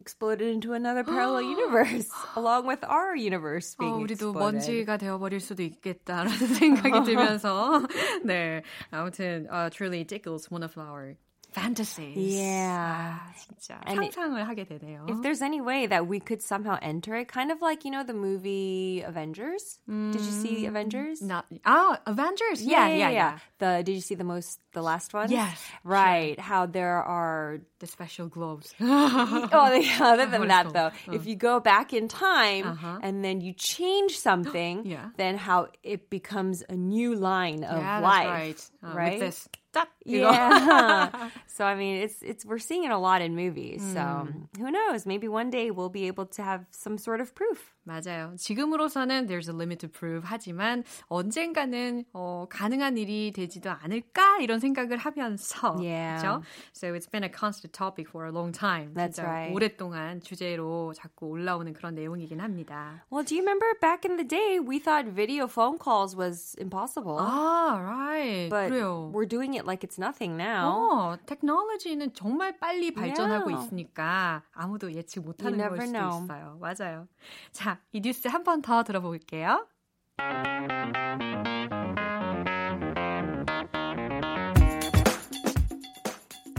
exploded 0.05 0.49
into 0.49 0.73
another 0.73 1.05
parallel 1.05 1.43
universe 1.43 2.09
along 2.35 2.67
with 2.67 2.83
our 2.89 3.15
universe 3.15 3.77
being 3.79 3.93
어, 3.93 3.97
우리도 3.99 4.33
exploded. 4.33 4.39
먼지가 4.41 4.97
되어버릴 4.97 5.41
수도 5.41 5.63
있겠다라는 5.63 6.31
생각이 6.57 7.05
들면서 7.05 7.83
네 8.25 8.63
아무튼 8.91 9.47
uh, 9.53 9.69
truly 9.71 10.05
tickles 10.05 10.51
one 10.51 10.63
of 10.63 10.77
our 10.79 11.17
fantasies. 11.55 12.17
Yeah. 12.17 13.19
아, 13.19 13.33
진짜 13.35 13.81
and 13.87 13.99
상상을 13.99 14.41
it, 14.41 14.47
하게 14.47 14.65
되네요. 14.67 15.07
If 15.09 15.23
there's 15.23 15.43
any 15.43 15.61
way 15.61 15.87
that 15.87 16.07
we 16.07 16.21
could 16.21 16.43
somehow 16.43 16.79
enter 16.81 17.17
it, 17.17 17.29
kind 17.29 17.51
of 17.51 17.61
like, 17.61 17.85
you 17.85 17.91
know, 17.91 18.05
the 18.05 18.15
movie 18.15 19.03
Avengers? 19.03 19.81
Mm, 19.89 20.13
did 20.13 20.21
you 20.23 20.31
see 20.31 20.67
Avengers? 20.67 21.21
Not, 21.21 21.47
oh, 21.67 21.97
Avengers. 22.07 22.63
Yeah, 22.63 22.87
yeah, 22.89 22.95
yeah, 22.95 22.97
yeah. 22.97 23.11
yeah. 23.11 23.39
The 23.59 23.83
Did 23.83 23.95
you 23.95 24.01
see 24.01 24.15
the 24.15 24.25
most, 24.25 24.61
the 24.73 24.83
last 24.83 25.13
one? 25.13 25.31
Yes. 25.31 25.61
Right. 25.83 26.37
Sure. 26.37 26.45
How 26.45 26.67
there 26.67 27.03
are... 27.03 27.61
The 27.81 27.87
special 27.87 28.29
gloves. 28.29 28.75
oh, 28.79 29.81
yeah, 29.81 30.05
other 30.05 30.27
than 30.27 30.49
that, 30.49 30.73
though, 30.73 30.93
uh. 30.93 31.13
if 31.13 31.25
you 31.27 31.35
go 31.35 31.61
back 31.61 31.95
in 31.95 32.09
time 32.09 32.67
uh-huh. 32.67 32.99
and 33.03 33.25
then 33.25 33.41
you 33.41 33.55
change 33.55 34.19
something, 34.19 34.85
yeah. 34.85 35.09
then 35.17 35.39
how 35.39 35.69
it 35.83 36.11
becomes 36.11 36.63
a 36.69 36.77
new 36.77 37.15
line 37.15 37.65
of 37.65 37.81
yeah, 37.81 38.01
life. 38.01 38.29
right. 38.29 38.71
Uh, 38.85 38.95
right? 38.95 39.35
딱 39.76 39.92
Yeah. 40.06 41.30
so 41.48 41.66
I 41.66 41.76
mean, 41.76 41.98
it's 41.98 42.24
it's 42.24 42.46
we're 42.46 42.60
seeing 42.60 42.86
it 42.86 42.92
a 42.92 42.98
lot 42.98 43.22
in 43.22 43.36
movies. 43.36 43.82
So 43.84 44.00
mm. 44.00 44.48
who 44.58 44.72
knows? 44.72 45.06
Maybe 45.06 45.28
one 45.28 45.50
day 45.50 45.72
we'll 45.72 45.92
be 45.92 46.08
able 46.08 46.26
to 46.40 46.42
have 46.42 46.66
some 46.72 46.98
sort 46.98 47.20
of 47.20 47.36
proof. 47.36 47.75
맞아요. 47.86 48.34
지금으로서는 48.38 49.28
there's 49.28 49.48
a 49.48 49.54
limit 49.54 49.80
to 49.80 49.88
prove 49.90 50.24
하지만 50.26 50.84
언젠가는 51.08 52.04
어, 52.14 52.48
가능한 52.50 52.98
일이 52.98 53.32
되지도 53.32 53.70
않을까 53.70 54.40
이런 54.40 54.60
생각을 54.60 54.98
하면서 54.98 55.78
Yeah. 55.80 56.20
그렇죠? 56.22 56.42
So 56.74 56.94
it's 56.94 57.06
been 57.10 57.24
a 57.24 57.30
constant 57.30 57.72
topic 57.78 58.10
for 58.10 58.26
a 58.26 58.32
long 58.32 58.52
time. 58.52 58.94
That's 58.96 59.20
right. 59.22 59.54
오랫동안 59.54 60.20
주제로 60.22 60.94
자꾸 60.94 61.28
올라오는 61.28 61.72
그런 61.74 61.94
내용이긴 61.96 62.42
합니다. 62.42 63.04
Well, 63.12 63.24
do 63.24 63.36
you 63.36 63.42
remember 63.44 63.68
back 63.80 64.04
in 64.04 64.18
the 64.18 64.28
day 64.28 64.60
we 64.60 64.80
thought 64.80 65.06
video 65.14 65.46
phone 65.48 65.78
calls 65.78 66.16
was 66.18 66.56
impossible? 66.60 67.18
아, 67.20 67.78
right. 67.80 68.50
but 68.50 68.70
그래요. 68.74 69.12
we're 69.14 69.28
doing 69.30 69.54
it 69.54 69.66
like 69.66 69.84
it's 69.88 70.00
nothing 70.00 70.36
now. 70.38 70.74
어, 70.74 71.18
테크놀로지는 71.28 72.14
정말 72.14 72.58
빨리 72.58 72.92
발전하고 72.94 73.50
Yeah. 73.52 73.62
있으니까 73.66 74.42
아무도 74.54 74.92
예측 74.94 75.24
못하는 75.24 75.58
걸 75.60 75.80
수도 75.82 75.92
know. 75.92 76.24
있어요. 76.24 76.58
맞아요. 76.60 77.08
자, 77.52 77.75
이 77.93 78.01
뉴스 78.01 78.29
한 78.29 78.45
번 78.45 78.63
더 78.63 78.83
들어볼게요. 78.83 79.67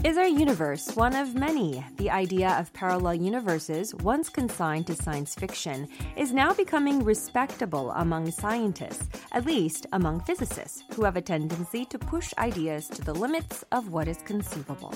Is 0.04 0.18
our 0.18 0.26
universe 0.26 0.96
one 0.96 1.14
of 1.14 1.36
many? 1.36 1.84
The 1.96 2.10
idea 2.10 2.58
of 2.58 2.72
parallel 2.72 3.14
universes, 3.14 3.94
once 4.02 4.28
consigned 4.28 4.88
to 4.88 4.96
science 4.96 5.36
fiction, 5.36 5.86
is 6.16 6.32
now 6.34 6.52
becoming 6.52 7.04
respectable 7.04 7.92
among 7.92 8.32
scientists, 8.32 9.08
at 9.30 9.46
least 9.46 9.86
among 9.92 10.20
physicists, 10.20 10.82
who 10.96 11.04
have 11.04 11.16
a 11.16 11.22
tendency 11.22 11.84
to 11.84 11.98
push 12.00 12.34
ideas 12.38 12.88
to 12.88 13.02
the 13.02 13.14
limits 13.14 13.64
of 13.70 13.92
what 13.92 14.08
is 14.08 14.18
conceivable. 14.24 14.92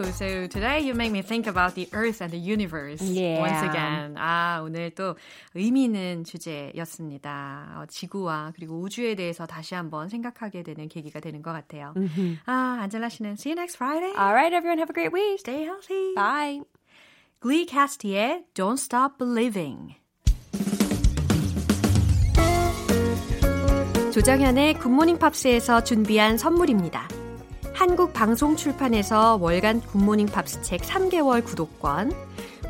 Oh, 0.00 0.02
so 0.12 0.46
today 0.46 0.78
you 0.80 0.94
make 0.94 1.10
me 1.10 1.22
think 1.22 1.48
about 1.48 1.74
the 1.74 1.88
Earth 1.92 2.20
and 2.22 2.30
the 2.30 2.38
universe 2.38 3.02
Yeah. 3.02 3.40
once 3.40 3.62
again. 3.68 4.14
아, 4.16 4.60
오늘 4.62 4.90
또 4.94 5.16
의미 5.56 5.84
있는 5.84 6.22
주제였습니다. 6.22 7.74
어, 7.78 7.86
지구와 7.88 8.52
그리고 8.54 8.78
우주에 8.80 9.16
대해서 9.16 9.44
다시 9.46 9.74
한번 9.74 10.08
생각하게 10.08 10.62
되는 10.62 10.88
계기가 10.88 11.18
되는 11.18 11.42
것 11.42 11.52
같아요. 11.52 11.94
아, 12.46 12.78
안젤라 12.82 13.08
씨는 13.08 13.32
see 13.32 13.50
you 13.50 13.58
next 13.58 13.74
Friday. 13.76 14.12
All 14.16 14.32
right, 14.32 14.54
everyone, 14.54 14.78
have 14.78 14.88
a 14.90 14.94
great 14.94 15.12
week. 15.12 15.40
Stay 15.40 15.64
healthy. 15.64 16.14
Bye. 16.14 16.60
Glee 17.40 17.66
Cast의 17.66 18.44
Don't 18.54 18.78
Stop 18.78 19.18
Believing. 19.18 19.96
조정현의 24.12 24.74
굿모닝 24.74 25.18
팝스에서 25.18 25.82
준비한 25.82 26.38
선물입니다. 26.38 27.08
한국 27.78 28.12
방송 28.12 28.56
출판에서 28.56 29.38
월간 29.40 29.82
굿모닝 29.82 30.26
팝스 30.26 30.62
책 30.62 30.80
3개월 30.80 31.44
구독권, 31.44 32.12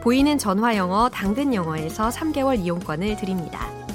보이는 0.02 0.36
전화 0.36 0.76
영어 0.76 1.08
당근 1.08 1.54
영어에서 1.54 2.10
3개월 2.10 2.58
이용권을 2.58 3.16
드립니다. 3.16 3.88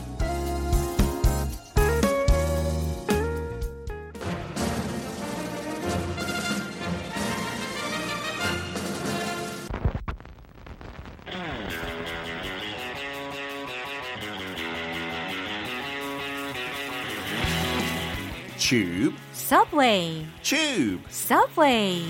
Tube, 18.74 19.14
Subway, 19.36 20.26
tube. 20.42 21.04
Subway. 21.08 22.02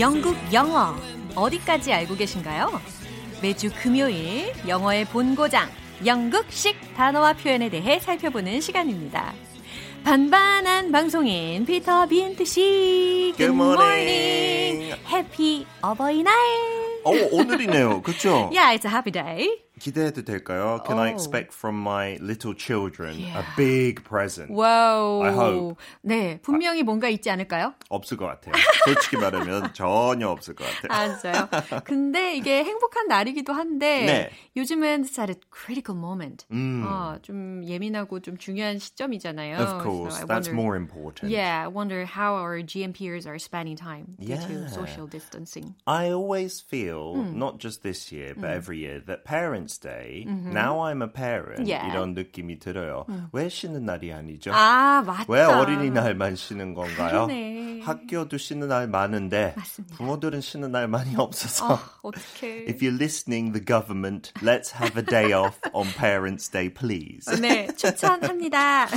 영국 0.00 0.34
영어 0.52 0.96
어디까지 1.36 1.92
알고 1.92 2.16
계신가요? 2.16 2.80
매주 3.40 3.70
금요일 3.80 4.52
영어의 4.66 5.04
본고장 5.04 5.70
영국식 6.04 6.96
단어와 6.96 7.34
표현에 7.34 7.70
대해 7.70 8.00
살펴보는 8.00 8.60
시간입니다. 8.60 9.32
반반한 10.02 10.90
방송인 10.90 11.64
피터 11.64 12.06
빈트 12.06 12.44
씨. 12.44 13.34
Good 13.36 13.54
morning. 13.54 14.94
해피 15.08 15.64
어버이날. 15.80 16.77
어, 17.03 17.11
오늘이네요. 17.31 18.01
그렇죠? 18.01 18.49
Yeah, 18.53 18.73
it's 18.73 18.85
a 18.85 18.89
happy 18.89 19.11
day. 19.11 19.49
기대해도 19.79 20.21
될까요? 20.23 20.79
Can 20.85 20.99
I 20.99 21.09
Oh. 21.09 21.13
expect 21.13 21.51
from 21.53 21.75
my 21.81 22.15
little 22.21 22.53
children 22.55 23.17
Yeah. 23.19 23.39
a 23.41 23.43
big 23.57 24.03
present? 24.03 24.51
와우. 24.53 25.23
I 25.23 25.33
hope. 25.33 25.75
네, 26.01 26.39
분명히 26.41 26.83
뭔가 26.83 27.09
있지 27.09 27.29
않을까요? 27.31 27.73
없을 27.89 28.15
것 28.15 28.27
같아요. 28.27 28.53
솔직히 28.85 29.17
말하면 29.17 29.73
전혀 29.73 30.29
없을 30.29 30.53
것 30.55 30.63
같아요. 30.65 31.17
맞아요. 31.23 31.81
근데 31.83 32.35
이게 32.37 32.63
행복한 32.63 33.07
날이기도 33.07 33.51
한데 33.51 34.05
네. 34.05 34.29
요즘은 34.55 35.01
it's 35.03 35.19
at 35.19 35.31
a 35.31 35.35
critical 35.51 35.97
moment. 35.99 36.45
음. 36.51 36.85
어, 36.87 37.17
좀 37.23 37.65
예민하고 37.65 38.19
좀 38.21 38.37
중요한 38.37 38.77
시점이잖아요. 38.77 39.57
Of 39.57 39.83
course, 39.83 40.15
So 40.15 40.23
I 40.23 40.27
that's 40.27 40.47
wonder- 40.47 40.53
more 40.53 40.77
important. 40.77 41.33
Yeah, 41.33 41.65
I 41.65 41.67
wonder 41.67 42.05
how 42.05 42.35
our 42.37 42.61
GMPers 42.63 43.25
are 43.27 43.39
spending 43.41 43.75
time 43.75 44.15
due 44.21 44.37
to 44.37 44.53
Yeah. 44.53 44.69
social 44.69 45.07
distancing. 45.09 45.75
I 45.87 46.09
always 46.13 46.61
feel, 46.61 47.15
Hmm. 47.17 47.35
not 47.37 47.57
just 47.59 47.81
this 47.81 48.13
year, 48.13 48.33
but 48.37 48.51
every 48.53 48.79
year, 48.79 49.01
that 49.07 49.25
Parents' 49.25 49.66
Day, 49.76 50.24
now 50.26 50.80
I'm 50.80 51.02
a 51.02 51.08
parent, 51.08 51.60
Mm-hmm. 51.60 51.66
Yeah. 51.68 51.82
Hmm. 51.84 51.90
이런 51.90 52.14
느낌이 52.14 52.58
들어요. 52.58 53.04
왜 53.32 53.48
쉬는 53.50 53.84
날이 53.84 54.12
아니죠? 54.12 54.52
아, 54.54 55.02
맞다. 55.04 55.26
왜 55.28 55.42
어린이날만 55.42 56.36
쉬는 56.36 56.72
건가요? 56.72 57.26
그러네. 57.26 57.80
학교도 57.82 58.38
쉬는 58.38 58.68
날 58.68 58.88
많은데 58.88 59.54
맞습니다. 59.56 59.96
부모들은 59.96 60.40
쉬는 60.40 60.72
날 60.72 60.88
많이 60.88 61.14
없어서 61.16 61.74
아, 61.74 61.98
어떡해. 62.02 62.64
If 62.68 62.80
you're 62.80 62.96
listening, 62.96 63.52
the 63.52 63.64
government, 63.64 64.32
let's 64.42 64.72
have 64.72 64.96
a 64.96 65.04
day 65.04 65.32
off 65.32 65.58
on 65.72 65.86
Parents' 65.96 66.48
Day, 66.50 66.70
please. 66.72 67.26
네, 67.40 67.68
추천합니다. 67.76 68.88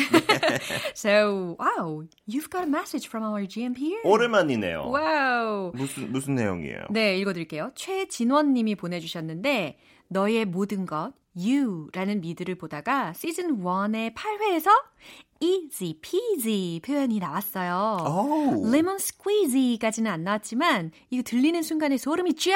so, 0.94 1.56
wow, 1.60 2.04
you've 2.28 2.50
got 2.50 2.64
a 2.64 2.68
message 2.68 3.08
from 3.08 3.24
our 3.24 3.46
GMPers. 3.46 4.02
오랜만이네요. 4.04 4.90
Wow. 4.90 5.72
무슨 5.76 6.12
무슨 6.12 6.36
내용이에요? 6.36 6.86
네, 6.90 7.18
읽어드릴게요. 7.20 7.72
최진원 7.76 8.54
님이 8.54 8.76
보내주셨는데, 8.76 9.78
너의 10.12 10.44
모든 10.46 10.86
것, 10.86 11.14
you라는 11.38 12.20
미드를 12.20 12.56
보다가 12.56 13.14
시즌 13.14 13.64
1의 13.64 14.14
8회에서 14.14 14.70
easy 15.40 15.96
peasy 16.02 16.82
표현이 16.82 17.20
나왔어요. 17.20 17.98
오. 18.06 18.70
lemon 18.70 19.00
squeezy까지는 19.00 20.12
안 20.12 20.24
나왔지만, 20.26 20.92
이거 21.10 21.24
들리는 21.24 21.62
순간에 21.64 21.98
소름이 21.98 22.36
쫙! 22.36 22.52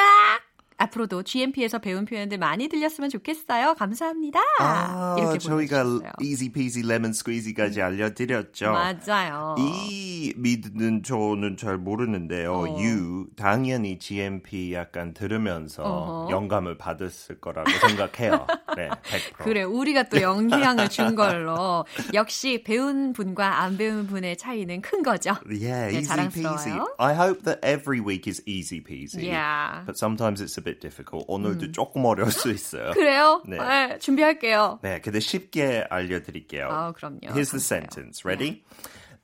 앞으로도 0.77 1.23
GMP에서 1.23 1.79
배운 1.79 2.05
표현들 2.05 2.37
많이 2.37 2.67
들렸으면 2.67 3.09
좋겠어요. 3.09 3.75
감사합니다. 3.75 4.39
아, 4.59 5.15
이렇게 5.17 5.37
저희가 5.37 5.83
보내주셨어요. 5.83 6.11
easy 6.21 6.49
peasy 6.51 6.85
lemon 6.85 7.11
squeezy까지 7.11 7.81
알려드렸죠. 7.81 8.71
맞아요. 8.71 9.55
이 9.57 10.33
미드는 10.35 11.03
저는 11.03 11.57
잘 11.57 11.77
모르는데요. 11.77 12.53
어. 12.53 12.67
You 12.67 13.27
당연히 13.35 13.99
GMP 13.99 14.73
약간 14.73 15.13
들으면서 15.13 15.83
어허. 15.83 16.31
영감을 16.31 16.77
받았을 16.77 17.39
거라고 17.39 17.69
생각해요. 17.87 18.45
네, 18.75 18.89
100%. 18.89 19.37
그래, 19.37 19.63
우리가 19.63 20.03
또 20.09 20.21
영향을 20.21 20.89
준 20.89 21.15
걸로 21.15 21.85
역시 22.13 22.63
배운 22.65 23.13
분과 23.13 23.61
안 23.61 23.77
배운 23.77 24.07
분의 24.07 24.37
차이는 24.37 24.81
큰 24.81 25.03
거죠. 25.03 25.35
Yeah, 25.49 25.91
네, 25.91 25.99
easy 25.99 26.29
peasy. 26.29 26.43
자랑스러워요. 26.73 26.95
I 26.97 27.13
hope 27.15 27.43
that 27.43 27.59
every 27.63 28.01
week 28.01 28.27
is 28.27 28.41
easy 28.45 28.81
peasy. 28.83 29.27
Yeah. 29.29 29.85
But 29.85 29.97
sometimes 29.97 30.41
it's 30.41 30.57
a 30.57 30.64
bit 30.65 30.79
difficult. 30.81 31.25
오늘도 31.29 31.71
조금 31.71 32.03
어려울 32.03 32.31
수 32.31 32.49
있어요. 32.49 32.91
그래요? 32.91 33.41
네. 33.47 33.57
네, 33.57 33.99
준비할게요. 33.99 34.79
네, 34.81 34.99
근데 34.99 35.19
쉽게 35.19 35.85
알려드릴게요. 35.89 36.67
아, 36.69 36.91
그럼요. 36.91 37.19
Here's 37.29 37.51
the 37.51 37.61
sentence. 37.61 38.25
Ready? 38.25 38.65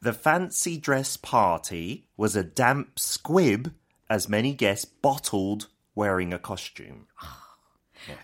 The 0.02 0.18
fancy 0.18 0.80
dress 0.80 1.20
party 1.20 2.08
was 2.18 2.38
a 2.38 2.44
damp 2.44 2.98
squib 2.98 3.72
as 4.10 4.30
many 4.30 4.56
guests 4.56 4.86
bottled 4.86 5.68
wearing 5.98 6.34
a 6.34 6.40
costume. 6.40 7.06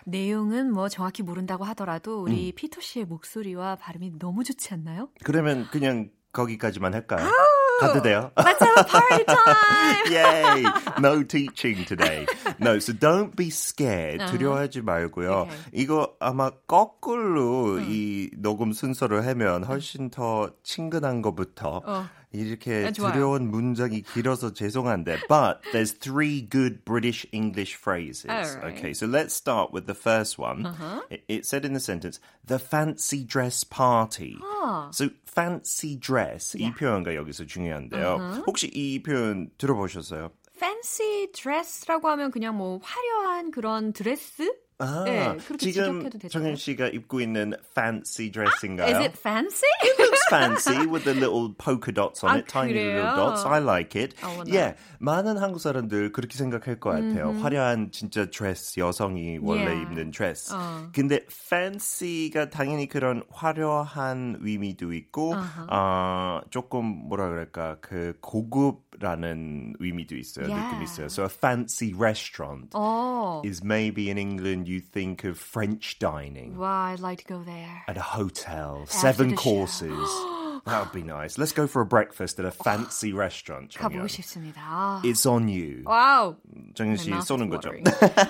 내용은 0.04 0.72
뭐 0.72 0.88
정확히 0.88 1.22
모른다고 1.22 1.64
하더라도 1.66 2.22
우리 2.22 2.52
피터 2.52 2.80
씨의 2.80 3.04
목소리와 3.04 3.76
발음이 3.76 4.18
너무 4.18 4.42
좋지 4.42 4.74
않나요? 4.74 5.08
그러면 5.22 5.68
그냥 5.70 6.10
거기까지만 6.32 6.94
할까요? 6.94 7.30
가도 7.78 8.02
돼요? 8.02 8.30
Let's 8.36 8.60
have 8.60 8.76
a 8.76 8.84
party 8.84 9.24
time! 9.24 10.12
Yay! 10.12 10.64
No 11.00 11.22
teaching 11.22 11.84
today. 11.84 12.26
No, 12.58 12.78
so 12.78 12.92
don't 12.92 13.36
be 13.36 13.50
scared. 13.50 14.20
두려워하지 14.26 14.82
말고요. 14.82 15.30
Okay. 15.46 15.56
이거 15.72 16.14
아마 16.20 16.50
거꾸로 16.66 17.78
이 17.80 18.30
녹음 18.36 18.72
순서를 18.72 19.26
하면 19.28 19.64
훨씬 19.64 20.10
더 20.10 20.50
친근한 20.62 21.22
것부터 21.22 21.82
어. 21.84 22.08
이렇게 22.33 22.81
네, 22.81 22.91
좋아요. 22.91 23.13
두려운 23.13 23.51
문장이 23.51 24.01
길어서 24.01 24.53
죄송한데, 24.53 25.27
but 25.29 25.61
there's 25.71 25.93
three 25.93 26.41
good 26.41 26.83
British 26.83 27.27
English 27.31 27.75
phrases. 27.75 28.25
Alright. 28.29 28.73
Okay, 28.73 28.93
so 28.93 29.05
let's 29.05 29.33
start 29.33 29.71
with 29.71 29.85
the 29.85 29.93
first 29.93 30.39
one. 30.39 30.65
Uh-huh. 30.65 31.01
It, 31.11 31.23
it 31.27 31.45
said 31.45 31.63
in 31.63 31.73
the 31.73 31.79
sentence, 31.79 32.19
the 32.43 32.57
fancy 32.57 33.23
dress 33.23 33.63
party. 33.63 34.37
Ah. 34.41 34.89
So 34.91 35.09
fancy 35.25 35.95
dress 35.95 36.57
이 36.57 36.71
표현가 36.73 37.13
여기서 37.15 37.45
중요한데요. 37.45 38.17
Uh-huh. 38.17 38.43
혹시 38.47 38.67
이 38.73 39.03
표현 39.03 39.49
들어보셨어요? 39.59 40.31
fancy 40.55 41.27
dress라고 41.33 42.09
하면 42.09 42.31
그냥 42.31 42.57
뭐 42.57 42.79
화려한 42.81 43.51
그런 43.51 43.93
드레스? 43.93 44.51
아, 44.80 45.02
네, 45.04 45.36
지금. 45.58 46.08
정현 46.30 46.54
씨가 46.54 46.86
입고 46.88 47.20
있는 47.20 47.52
fancy 47.76 48.30
dress인가요? 48.30 48.86
Is 48.86 48.98
it 48.98 49.18
fancy? 49.18 49.66
It 49.82 49.98
looks 50.00 50.22
fancy 50.30 50.86
with 50.86 51.02
the 51.02 51.14
little 51.14 51.50
polka 51.58 51.90
dots 51.90 52.22
on 52.22 52.30
아, 52.30 52.38
it, 52.38 52.46
tiny 52.46 52.74
그래요? 52.74 52.94
little 53.02 53.16
dots. 53.16 53.44
I 53.44 53.58
like 53.58 53.96
it. 54.00 54.14
어머나. 54.22 54.46
Yeah, 54.46 54.76
많은 55.00 55.36
한국 55.36 55.58
사람들 55.58 56.12
그렇게 56.12 56.38
생각할 56.38 56.78
것 56.78 56.90
같아요. 56.90 57.32
화려한 57.42 57.90
진짜 57.90 58.26
드레스, 58.30 58.78
여성이 58.78 59.38
원래 59.42 59.66
Yeah. 59.66 59.82
입는 59.82 60.10
드레스. 60.12 60.54
어. 60.54 60.90
근데 60.94 61.26
fancy가 61.28 62.50
당연히 62.50 62.86
그런 62.88 63.24
화려한 63.32 64.38
의미도 64.40 64.92
있고, 64.92 65.34
어, 65.70 66.40
조금 66.50 66.84
뭐라 67.08 67.28
그럴까 67.28 67.78
그 67.80 68.14
고급라는 68.20 69.74
의미도 69.80 70.14
있어요. 70.16 70.46
Yeah. 70.46 70.70
느낌 70.70 70.82
있어요. 70.84 71.06
So 71.06 71.24
a 71.24 71.28
fancy 71.28 71.92
restaurant 71.98 72.70
어. 72.74 73.42
is 73.44 73.60
maybe 73.64 74.06
in 74.08 74.18
England 74.18 74.67
you 74.67 74.79
think 74.79 75.23
of 75.23 75.37
French 75.37 75.97
dining. 75.99 76.57
Wow, 76.57 76.85
I'd 76.91 76.99
like 76.99 77.19
to 77.19 77.25
go 77.25 77.41
there. 77.43 77.83
at 77.87 77.97
a 77.97 78.01
hotel, 78.01 78.85
seven 78.87 79.29
the 79.29 79.35
show. 79.35 79.41
courses. 79.41 80.09
that 80.65 80.79
would 80.79 80.91
be 80.93 81.03
nice. 81.03 81.37
Let's 81.37 81.51
go 81.51 81.67
for 81.67 81.81
a 81.81 81.85
breakfast 81.85 82.39
at 82.39 82.45
a 82.45 82.51
fancy 82.51 83.11
restaurant. 83.13 83.71
가보고 83.75 84.03
정연. 84.03 84.09
싶습니다. 84.09 84.61
아. 84.61 85.01
It's 85.03 85.25
on 85.25 85.47
you. 85.47 85.83
와우. 85.85 86.35
정현 86.75 86.97
씨 86.97 87.09
My 87.09 87.17
mouth 87.19 87.27
쏘는 87.27 87.47
is 87.47 87.55
거죠. 87.55 87.69
watering. 87.71 87.83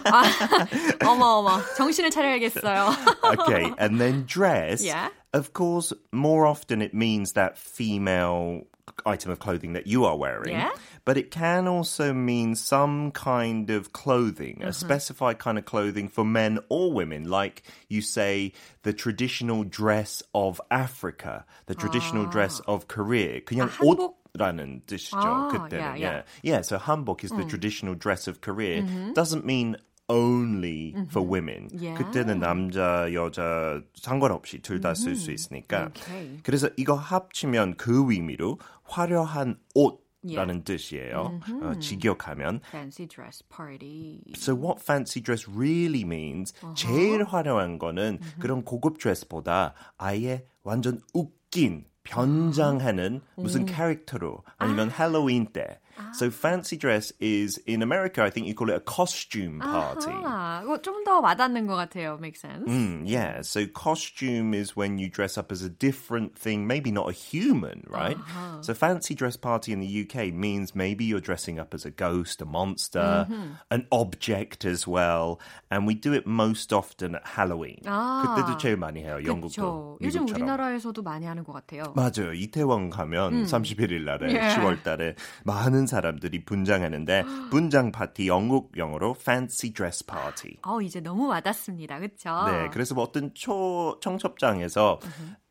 아, 0.05 1.07
어머 1.09 1.25
어머. 1.41 1.61
정신을 1.77 2.09
차려야겠어요. 2.11 2.89
okay, 3.39 3.71
and 3.79 3.99
then 3.99 4.25
dress. 4.25 4.83
Yeah. 4.83 5.09
Of 5.33 5.53
course, 5.53 5.91
more 6.11 6.45
often 6.45 6.81
it 6.81 6.93
means 6.93 7.33
that 7.33 7.57
female 7.57 8.63
item 9.05 9.31
of 9.31 9.39
clothing 9.39 9.73
that 9.73 9.87
you 9.87 10.05
are 10.05 10.15
wearing. 10.17 10.53
Yeah. 10.53 10.69
But 11.05 11.17
it 11.17 11.31
can 11.31 11.67
also 11.67 12.13
mean 12.13 12.55
some 12.55 13.11
kind 13.11 13.69
of 13.71 13.93
clothing, 13.93 14.57
Uh-huh. 14.59 14.69
a 14.69 14.73
specified 14.73 15.39
kind 15.39 15.57
of 15.57 15.65
clothing 15.65 16.07
for 16.07 16.23
men 16.23 16.59
or 16.69 16.91
women. 16.93 17.23
Like 17.29 17.63
you 17.89 18.01
say, 18.01 18.51
the 18.83 18.93
traditional 18.93 19.63
dress 19.63 20.21
of 20.35 20.61
Africa, 20.69 21.45
the 21.65 21.75
traditional 21.75 22.25
dress 22.27 22.59
of 22.67 22.87
Korea. 22.87 23.41
그냥 23.41 23.69
아, 23.69 23.79
한복? 23.79 24.19
옷라는 24.35 24.81
뜻이죠. 24.85 25.15
아, 25.17 25.49
그때는. 25.51 25.71
yeah, 25.79 25.95
yeah. 25.95 25.97
yeah. 25.97 26.21
yeah, 26.43 26.61
so 26.61 26.77
hanbok 26.77 27.23
is 27.23 27.31
the 27.31 27.45
traditional 27.45 27.95
dress 27.95 28.27
of 28.27 28.41
Korea. 28.41 28.81
Mm-hmm. 28.81 29.13
Doesn't 29.13 29.45
mean 29.45 29.77
only 30.08 30.94
for 31.10 31.22
women. 31.22 31.68
Yeah. 31.72 31.94
그때는 32.02 32.38
남자, 32.40 33.12
여자 33.12 33.80
상관없이 33.94 34.60
둘 34.60 34.80
다 34.80 34.92
쓸 34.94 35.14
수 35.16 35.30
있으니까. 35.30 35.86
Okay. 35.94 36.40
그래서 36.42 36.68
이거 36.76 36.94
합치면 36.94 37.74
그 37.76 38.04
의미로 38.10 38.58
화려한 38.84 39.58
옷 39.74 40.02
라는 40.24 40.64
뜻이에요. 40.64 41.40
어, 41.62 41.78
직역하면. 41.78 42.60
Fancy 42.70 43.06
dress 43.06 43.42
party. 43.48 44.20
So 44.34 44.52
what 44.54 44.82
fancy 44.82 45.22
dress 45.22 45.48
really 45.48 46.02
means 46.02 46.52
제일 46.74 47.22
화려한 47.24 47.78
거는 47.78 48.18
그런 48.40 48.64
고급 48.64 48.98
드레스보다 48.98 49.74
아예 49.96 50.44
완전 50.64 51.00
웃긴 51.14 51.84
변장하는 52.02 53.20
무슨 53.36 53.64
캐릭터로 53.66 54.42
아니면 54.58 54.88
할로윈 54.90 55.52
때. 55.52 55.78
So 56.13 56.29
fancy 56.31 56.75
dress 56.75 57.11
is 57.19 57.59
in 57.67 57.81
America 57.83 58.23
I 58.23 58.29
think 58.29 58.47
you 58.47 58.55
call 58.55 58.69
it 58.69 58.75
a 58.75 58.79
costume 58.79 59.59
party. 59.59 60.11
아, 60.11 60.61
이거 60.63 60.81
좀 60.81 61.03
더 61.03 61.19
와닿는 61.19 61.67
것 61.67 61.75
같아요. 61.75 62.17
Makes 62.19 62.41
sense. 62.41 62.65
Mm, 62.67 63.03
yeah, 63.05 63.41
so 63.41 63.65
costume 63.67 64.53
is 64.53 64.75
when 64.75 64.97
you 64.97 65.09
dress 65.09 65.37
up 65.37 65.51
as 65.51 65.61
a 65.63 65.69
different 65.69 66.35
thing, 66.37 66.65
maybe 66.65 66.91
not 66.91 67.09
a 67.09 67.13
human, 67.13 67.83
right? 67.89 68.17
So 68.61 68.73
fancy 68.73 69.13
dress 69.15 69.37
party 69.37 69.71
in 69.71 69.79
the 69.81 69.87
UK 70.05 70.33
means 70.33 70.73
maybe 70.75 71.03
you're 71.05 71.21
dressing 71.21 71.59
up 71.59 71.73
as 71.73 71.85
a 71.85 71.91
ghost, 71.91 72.41
a 72.41 72.45
monster, 72.45 73.27
an 73.69 73.85
object 73.91 74.65
as 74.65 74.87
well, 74.87 75.39
and 75.69 75.85
we 75.85 75.93
do 75.93 76.13
it 76.13 76.25
most 76.25 76.73
often 76.73 77.15
at 77.15 77.25
Halloween. 77.25 77.81
아. 77.85 78.23
그때도 78.35 78.57
제일 78.57 78.77
많이 78.77 79.01
해요, 79.01 79.17
그렇죠. 79.21 79.27
영국도. 79.29 79.97
요즘 80.01 80.25
미국처럼. 80.25 80.41
우리나라에서도 80.41 81.01
많이 81.03 81.25
하는 81.25 81.43
것 81.43 81.53
같아요. 81.53 81.93
맞아요. 81.95 82.33
이태원 82.33 82.89
가면 82.89 83.45
31일 83.45 84.03
날에 84.03 84.33
예. 84.33 84.55
10월 84.55 84.83
달에 84.83 85.15
많은 85.43 85.85
사람들이 85.88 86.44
분장하는데 86.44 87.24
분장 87.50 87.90
파티 87.90 88.28
영국 88.28 88.76
영어로 88.76 89.16
fancy 89.18 89.72
dress 89.72 90.06
party. 90.06 90.58
어, 90.62 90.80
이제 90.80 91.00
너무 91.00 91.26
와닿습니다. 91.26 91.98
그렇죠? 91.98 92.44
네, 92.46 92.68
그래서 92.72 92.94
뭐 92.94 93.02
어떤 93.02 93.34
초 93.34 93.98
청첩장에서 94.00 95.00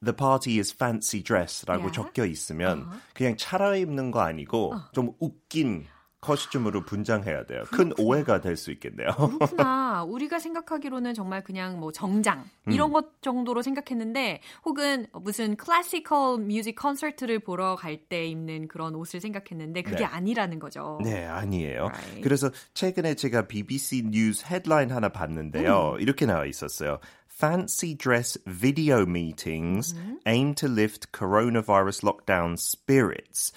the 0.06 0.16
party 0.16 0.58
is 0.60 0.74
fancy 0.74 1.22
dress라고 1.22 1.88
Yeah. 1.88 1.92
적혀 1.92 2.26
있으면 2.26 2.88
그냥 3.14 3.36
차려입는 3.36 4.12
거 4.12 4.22
아니고 4.22 4.74
좀 4.94 5.12
웃긴 5.20 5.86
costume으로 6.22 6.84
분장해야 6.84 7.46
돼요. 7.46 7.64
큰 7.72 7.92
오해가 8.00 8.42
될 8.42 8.58
수 8.58 8.72
있겠네요. 8.72 9.10
그렇구나. 9.38 10.04
우리가 10.10 10.40
생각하기로는 10.40 11.14
정말 11.14 11.44
그냥 11.44 11.80
뭐 11.80 11.92
정장 11.92 12.44
음. 12.68 12.72
이런 12.72 12.92
것 12.92 13.22
정도로 13.22 13.62
생각했는데 13.62 14.42
혹은 14.66 15.06
무슨 15.14 15.56
classical 15.56 16.40
music 16.40 16.76
콘서트를 16.76 17.40
보러 17.40 17.76
갈 17.76 17.98
때 18.10 18.26
입는 18.26 18.68
그런 18.68 18.96
옷을 18.96 19.20
생각했는데 19.22 19.82
그게 19.82 19.98
네. 19.98 20.06
아니라는 20.06 20.60
거죠. 20.60 21.00
네, 21.04 21.26
아니에요. 21.26 21.86
Right. 21.88 22.22
그래서 22.22 22.50
최근에 22.74 23.16
제가 23.16 23.48
BBC 23.48 24.04
뉴스 24.12 24.46
헤드라인 24.46 24.92
하나 24.92 25.10
봤는데요. 25.10 25.98
이렇게 26.00 26.26
나와 26.26 26.46
있었어요. 26.46 27.00
Fancy 27.30 27.96
dress 27.96 28.40
video 28.48 29.02
meetings 29.02 29.94
aim 30.28 30.56
to 30.56 30.68
lift 30.70 31.08
coronavirus 31.16 32.04
lockdown 32.06 32.54
spirits. 32.54 33.52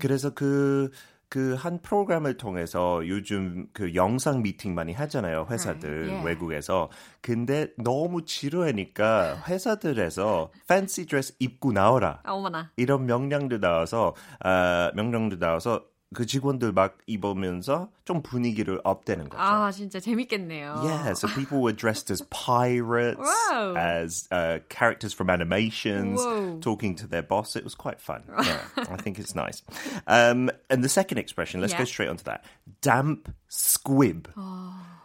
그래서 0.00 0.30
그 0.30 0.90
그 1.30 1.54
한 1.54 1.80
프로그램을 1.80 2.36
통해서 2.36 3.06
요즘 3.06 3.68
그 3.72 3.94
영상 3.94 4.42
미팅 4.42 4.74
많이 4.74 4.92
하잖아요 4.92 5.46
회사들 5.48 5.88
Right, 5.88 6.10
yeah. 6.10 6.26
외국에서 6.26 6.90
근데 7.22 7.68
너무 7.78 8.24
지루하니까 8.24 9.44
회사들에서 9.46 10.50
fancy 10.68 11.06
dress 11.06 11.34
입고 11.38 11.72
나오라 11.72 12.20
아, 12.24 12.32
어머나. 12.32 12.72
이런 12.76 13.06
명령도 13.06 13.60
나와서 13.60 14.14
아, 14.40 14.90
명령도 14.96 15.38
나와서 15.38 15.84
그 16.12 16.26
직원들 16.26 16.72
막 16.72 16.98
입으면서 17.06 17.88
좀 18.04 18.20
분위기를 18.22 18.80
업되는 18.82 19.28
거죠. 19.28 19.40
아, 19.40 19.70
진짜 19.70 20.00
재밌겠네요. 20.00 20.82
Yeah, 20.82 21.12
so 21.14 21.28
people 21.28 21.62
were 21.62 21.72
dressed 21.72 22.10
as 22.10 22.20
pirates, 22.30 23.20
Whoa. 23.20 23.74
as 23.76 24.26
uh, 24.32 24.58
characters 24.68 25.14
from 25.14 25.30
animations, 25.30 26.18
Whoa. 26.20 26.58
talking 26.60 26.96
to 26.96 27.06
their 27.06 27.22
boss. 27.22 27.54
It 27.54 27.62
was 27.62 27.76
quite 27.76 28.00
fun. 28.00 28.24
Yeah, 28.42 28.58
I 28.90 28.96
think 28.96 29.20
it's 29.20 29.36
nice. 29.36 29.62
Um, 30.08 30.50
and 30.68 30.82
the 30.82 30.88
second 30.88 31.18
expression, 31.18 31.60
let's 31.60 31.74
Yeah. 31.74 31.78
go 31.78 31.84
straight 31.84 32.08
onto 32.10 32.24
that. 32.24 32.42
Damp 32.82 33.30
squib. 33.46 34.26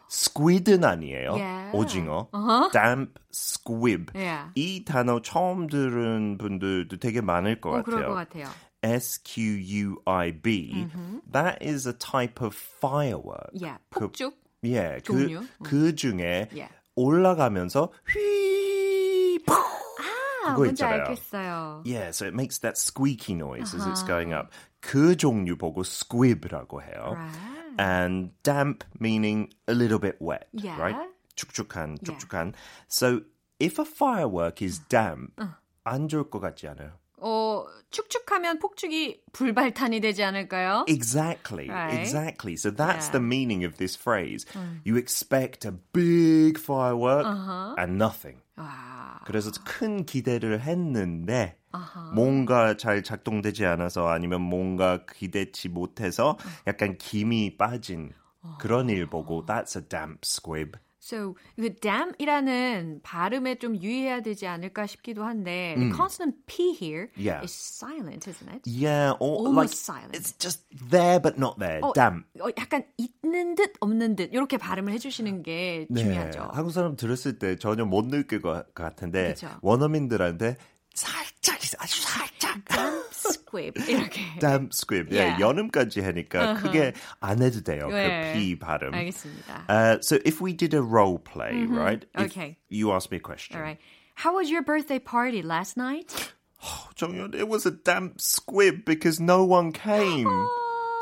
squid은 0.09 0.83
아니에요. 0.83 1.37
Yeah. 1.37 1.71
오징어. 1.73 2.29
damp 2.71 3.19
squib. 3.31 4.11
Yeah. 4.15 4.49
이 4.55 4.83
단어 4.85 5.21
처음 5.21 5.67
들은 5.67 6.37
분들도 6.39 6.97
되게 6.97 7.21
많을 7.21 7.59
것 7.61 7.69
어, 7.77 7.83
그럴 7.83 8.01
같아요. 8.01 8.09
것 8.09 8.15
같아요. 8.15 8.45
S 8.82 9.18
Q 9.18 9.42
U 9.44 10.02
I 10.06 10.30
B. 10.32 10.86
That 11.30 11.58
is 11.62 11.86
a 11.86 11.92
type 11.92 12.40
of 12.40 12.54
firework. 12.54 13.50
Yeah, 13.52 13.78
그- 13.90 14.08
폭죽. 14.08 14.32
예, 14.64 15.00
그, 15.04 15.12
종류? 15.28 15.46
그 15.62 15.94
중에 15.94 16.48
Yeah. 16.52 16.72
올라가면서 16.96 17.92
휘, 18.08 19.38
푸, 19.46 19.52
아, 19.54 20.54
그거 20.54 20.64
뭔지 20.64 20.82
있잖아요. 20.82 21.04
알겠어요. 21.04 21.82
Yeah, 21.84 22.10
so 22.10 22.26
it 22.26 22.34
makes 22.34 22.58
that 22.60 22.76
squeaky 22.78 23.34
noise 23.34 23.74
as 23.74 23.86
it's 23.86 24.02
going 24.06 24.32
up. 24.32 24.50
그 24.80 25.16
종류 25.16 25.56
보고 25.56 25.82
squib라고 25.84 26.82
해요. 26.82 27.14
Right. 27.16 27.76
And 27.78 28.30
damp 28.42 28.84
meaning 28.98 29.48
a 29.68 29.74
little 29.74 29.98
bit 30.00 30.16
wet, 30.20 30.48
Yeah. 30.52 30.76
right? 30.80 30.96
축축한, 31.36 31.98
Yeah. 32.00 32.16
축축한. 32.16 32.54
So 32.88 33.22
if 33.58 33.78
a 33.78 33.84
firework 33.84 34.60
is 34.64 34.80
damp, 34.88 35.32
안 35.84 36.08
좋을 36.08 36.28
것 36.30 36.40
같지 36.40 36.66
않아요? 36.68 36.92
어, 37.17 37.65
축축하면 37.91 38.59
폭죽이 38.59 39.21
불발탄이 39.31 39.99
되지 40.01 40.23
않을까요? 40.23 40.85
Exactly, 40.87 41.69
Right. 41.69 41.97
exactly. 41.99 42.53
So 42.55 42.69
that's 42.71 43.07
Yeah. 43.07 43.11
the 43.11 43.23
meaning 43.23 43.63
of 43.65 43.77
this 43.77 43.95
phrase. 43.97 44.45
You 44.85 44.97
expect 44.97 45.65
a 45.65 45.71
big 45.93 46.59
firework 46.59 47.25
and 47.79 47.95
nothing. 47.95 48.41
와. 48.57 49.21
그래서 49.25 49.51
큰 49.65 50.05
기대를 50.05 50.61
했는데 50.61 51.57
뭔가 52.13 52.77
잘 52.77 53.03
작동되지 53.03 53.65
않아서 53.65 54.07
아니면 54.07 54.41
뭔가 54.41 55.05
기대치 55.05 55.69
못해서 55.69 56.37
약간 56.67 56.97
김이 56.97 57.57
빠진 57.57 58.13
그런 58.59 58.89
일 58.89 59.07
보고 59.07 59.45
that's 59.45 59.75
a 59.75 59.81
damp 59.87 60.19
squib. 60.23 60.77
So 61.05 61.35
그 61.55 61.69
damn이라는 61.75 63.01
발음에 63.03 63.55
좀 63.59 63.79
유의해야 63.79 64.21
되지 64.21 64.47
않을까 64.47 64.87
싶기도 64.87 65.23
한데 65.23 65.75
the 65.77 65.91
consonant 65.93 66.35
p 66.47 66.73
here 66.73 67.09
Yeah. 67.15 67.43
is 67.45 67.53
silent, 67.53 68.27
isn't 68.27 68.49
it? 68.49 68.61
Yeah, 68.65 69.13
or 69.19 69.45
Almost 69.45 69.55
like 69.55 70.09
silent. 70.09 70.15
it's 70.17 70.33
just 70.39 70.65
there 70.89 71.21
but 71.21 71.37
not 71.37 71.59
there. 71.59 71.81
어, 71.83 71.93
damp. 71.93 72.25
어, 72.41 72.49
약간 72.57 72.83
있는 72.97 73.53
듯 73.53 73.73
없는 73.81 74.15
듯 74.15 74.33
이렇게 74.33 74.57
발음을 74.57 74.91
해주시는 74.93 75.43
게 75.43 75.85
중요하죠. 75.95 76.39
네, 76.39 76.47
한국 76.53 76.71
사람 76.71 76.95
들었을 76.95 77.37
때 77.37 77.55
전혀 77.57 77.85
못 77.85 78.07
느낄 78.07 78.41
것 78.41 78.73
같은데 78.73 79.35
그쵸. 79.35 79.49
원어민들한테 79.61 80.57
살짝 80.94 81.62
있어, 81.62 81.76
아주 81.80 82.02
살짝. 82.02 82.58
squib 83.12 83.74
이렇게. 83.88 84.20
damp 84.40 84.72
squib. 84.72 85.08
예, 85.12 85.16
Yeah. 85.18 85.40
연음까지 85.40 86.00
하니까 86.02 86.54
크게 86.54 86.92
안 87.20 87.40
해도 87.42 87.62
돼요. 87.62 87.88
네. 87.88 88.32
그 88.34 88.38
P 88.38 88.58
발음. 88.58 88.92
알겠습니다. 88.94 89.64
Uh, 89.68 89.98
so 90.02 90.18
if 90.24 90.40
we 90.42 90.52
did 90.52 90.74
a 90.74 90.82
role 90.82 91.18
play, 91.18 91.64
right? 91.66 92.04
If 92.18 92.32
Okay. 92.32 92.58
You 92.68 92.92
ask 92.92 93.10
me 93.10 93.16
a 93.16 93.20
question. 93.20 93.56
All 93.56 93.62
right. 93.62 93.78
How 94.16 94.34
was 94.36 94.50
your 94.50 94.62
birthday 94.62 94.98
party 94.98 95.42
last 95.42 95.76
night? 95.76 96.12
정연, 96.96 97.34
it 97.34 97.48
was 97.48 97.64
a 97.64 97.70
damp 97.70 98.20
squib 98.20 98.84
because 98.84 99.18
no 99.20 99.44
one 99.44 99.72
came. 99.72 100.28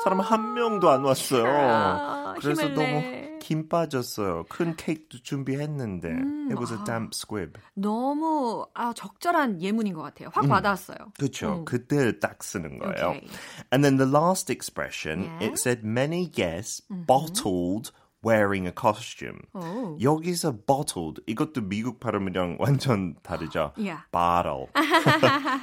사람 0.04 0.20
한 0.20 0.54
명도 0.54 0.88
안 0.90 1.02
왔어요. 1.02 1.44
아, 1.44 2.34
그래서 2.38 2.62
힘을 2.68 2.74
너무 2.74 2.86
내. 3.00 3.31
김 3.43 3.67
빠졌어요. 3.67 4.45
큰 4.47 4.75
케이크도 4.77 5.19
준비했는데 5.21 6.07
it 6.49 6.55
was 6.57 6.71
a 6.71 6.77
damp 6.85 7.11
squib. 7.13 7.59
너무 7.75 8.65
아, 8.73 8.93
적절한 8.93 9.61
예문인 9.61 9.93
것 9.93 10.01
같아요. 10.01 10.29
확 10.33 10.49
와닿았어요. 10.49 10.97
그렇죠. 11.19 11.65
그때 11.65 12.17
딱 12.19 12.41
쓰는 12.41 12.79
거예요. 12.79 13.09
Okay. 13.19 13.27
And 13.73 13.83
then 13.83 13.97
the 13.97 14.09
last 14.09 14.49
expression, 14.49 15.23
Yeah. 15.23 15.43
it 15.51 15.59
said 15.59 15.83
many 15.83 16.25
guests 16.31 16.81
bottled 16.89 17.91
wearing 18.23 18.67
a 18.67 18.71
costume. 18.71 19.39
오. 19.53 19.97
여기서 20.01 20.65
bottled 20.65 21.21
이것도 21.27 21.61
미국 21.67 21.99
발음이랑 21.99 22.57
완전 22.59 23.15
다르죠. 23.21 23.73
Yeah. 23.77 24.03
bottle 24.11 24.67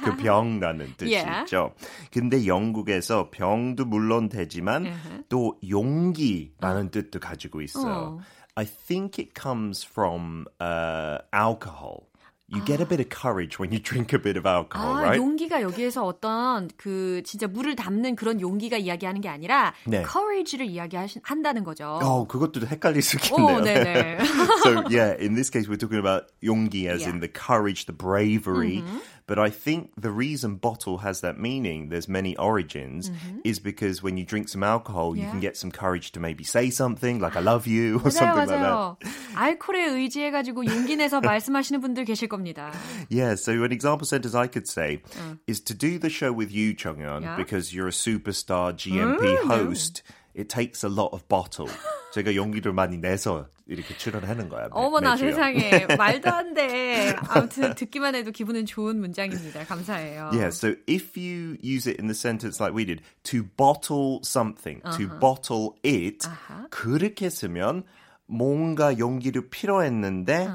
그 0.03 0.15
병라는 0.17 0.93
뜻이 0.97 1.11
Yeah. 1.13 1.41
있죠. 1.41 1.73
근데 2.11 2.45
영국에서 2.45 3.29
병도 3.31 3.85
물론 3.85 4.29
되지만 4.29 4.85
또 5.29 5.57
용기라는 5.67 6.91
뜻도 6.91 7.19
가지고 7.19 7.61
있어요. 7.61 8.19
어. 8.19 8.19
I 8.55 8.65
think 8.65 9.17
it 9.17 9.33
comes 9.33 9.83
from 9.83 10.45
uh, 10.59 11.19
alcohol. 11.33 12.10
You 12.53 12.61
get 12.65 12.81
a 12.81 12.85
bit 12.85 12.99
of 12.99 13.07
courage 13.09 13.59
when 13.59 13.71
you 13.71 13.79
drink 13.79 14.11
a 14.11 14.19
bit 14.19 14.35
of 14.37 14.45
alcohol, 14.45 14.97
아, 14.97 15.01
right? 15.01 15.17
용기가 15.17 15.61
여기에서 15.61 16.03
어떤 16.03 16.69
그 16.75 17.21
진짜 17.23 17.47
물을 17.47 17.77
담는 17.77 18.17
그런 18.17 18.41
용기가 18.41 18.75
이야기하는 18.77 19.21
게 19.21 19.29
아니라 19.29 19.73
네. 19.87 20.03
courage를 20.03 20.65
이야기한다는 20.65 21.63
거죠. 21.63 21.99
Oh, 22.03 22.27
그것도 22.27 22.67
헷갈릴 22.67 23.01
수 23.01 23.15
있겠네요. 23.17 23.55
오, 23.55 23.61
네네. 23.61 24.17
so 24.63 24.83
yeah, 24.89 25.15
in 25.17 25.35
this 25.35 25.49
case, 25.49 25.69
we're 25.69 25.77
talking 25.79 25.99
about 25.99 26.27
용기 26.43 26.87
as 26.89 27.01
Yeah. 27.01 27.11
in 27.15 27.21
the 27.21 27.29
courage, 27.31 27.85
the 27.85 27.95
bravery. 27.95 28.83
But 29.30 29.38
I 29.40 29.50
think 29.50 29.90
the 29.98 30.10
reason 30.12 30.54
bottle 30.56 30.98
has 30.98 31.20
that 31.20 31.36
meaning, 31.36 31.88
there's 31.88 32.06
many 32.08 32.36
origins, 32.36 33.10
is 33.44 33.58
because 33.58 34.00
when 34.00 34.16
you 34.16 34.24
drink 34.24 34.48
some 34.48 34.62
alcohol, 34.62 35.16
you 35.16 35.22
Yeah. 35.26 35.30
can 35.32 35.40
get 35.40 35.56
some 35.56 35.72
courage 35.72 36.12
to 36.12 36.20
maybe 36.20 36.44
say 36.44 36.70
something 36.70 37.18
like 37.18 37.34
"I 37.34 37.40
love 37.42 37.66
you" 37.66 37.96
or 37.98 38.10
맞아요, 38.10 38.12
something 38.12 38.46
like 38.46 38.48
that. 38.54 38.62
맞아요. 38.62 38.96
알코올에 39.34 39.84
의지해가지고 39.98 40.66
용기 40.66 40.94
내서 40.96 41.20
말씀하시는 41.20 41.80
분들 41.80 42.04
계실 42.04 42.28
겁니다. 42.28 42.70
Yeah, 43.10 43.34
so 43.34 43.50
an 43.64 43.72
example 43.72 44.06
sentence 44.06 44.34
I 44.34 44.46
could 44.46 44.68
say 44.68 45.02
is 45.48 45.60
to 45.64 45.74
do 45.74 45.98
the 45.98 46.08
show 46.08 46.30
with 46.32 46.52
you, 46.54 46.74
Chongyeon, 46.74 47.22
Yeah. 47.22 47.36
because 47.36 47.74
you're 47.74 47.88
a 47.88 47.94
superstar 47.94 48.72
GMP 48.78 49.34
host. 49.46 50.02
It 50.37 50.47
takes 50.47 50.85
a 50.85 50.91
lot 50.91 51.09
of 51.13 51.23
bottle. 51.27 51.71
제가 52.13 52.35
용기를 52.35 52.73
많이 52.73 52.97
내서 52.97 53.47
이렇게 53.67 53.95
출연하는 53.97 54.49
거야. 54.49 54.63
매- 54.63 54.69
어머나 54.73 55.11
매주요. 55.11 55.29
세상에 55.31 55.85
말도 55.97 56.29
안 56.29 56.53
돼. 56.53 57.15
아무튼 57.29 57.73
듣기만 57.75 58.15
해도 58.15 58.31
기분은 58.31 58.65
좋은 58.65 58.99
문장입니다. 58.99 59.63
감사해요. 59.65 60.29
Yeah, 60.33 60.49
so 60.49 60.75
if 60.89 61.17
you 61.17 61.57
use 61.63 61.87
it 61.89 61.99
in 62.01 62.07
the 62.07 62.15
sentence 62.15 62.59
like 62.61 62.75
we 62.75 62.85
did, 62.85 63.01
to 63.23 63.43
bottle 63.55 64.19
something, 64.23 64.81
to 64.97 65.07
bottle 65.19 65.75
it, 65.85 66.27
그렇게 66.69 67.29
쓰면 67.29 67.83
뭔가 68.27 68.97
용기를 68.97 69.49
필요했는데 69.49 70.49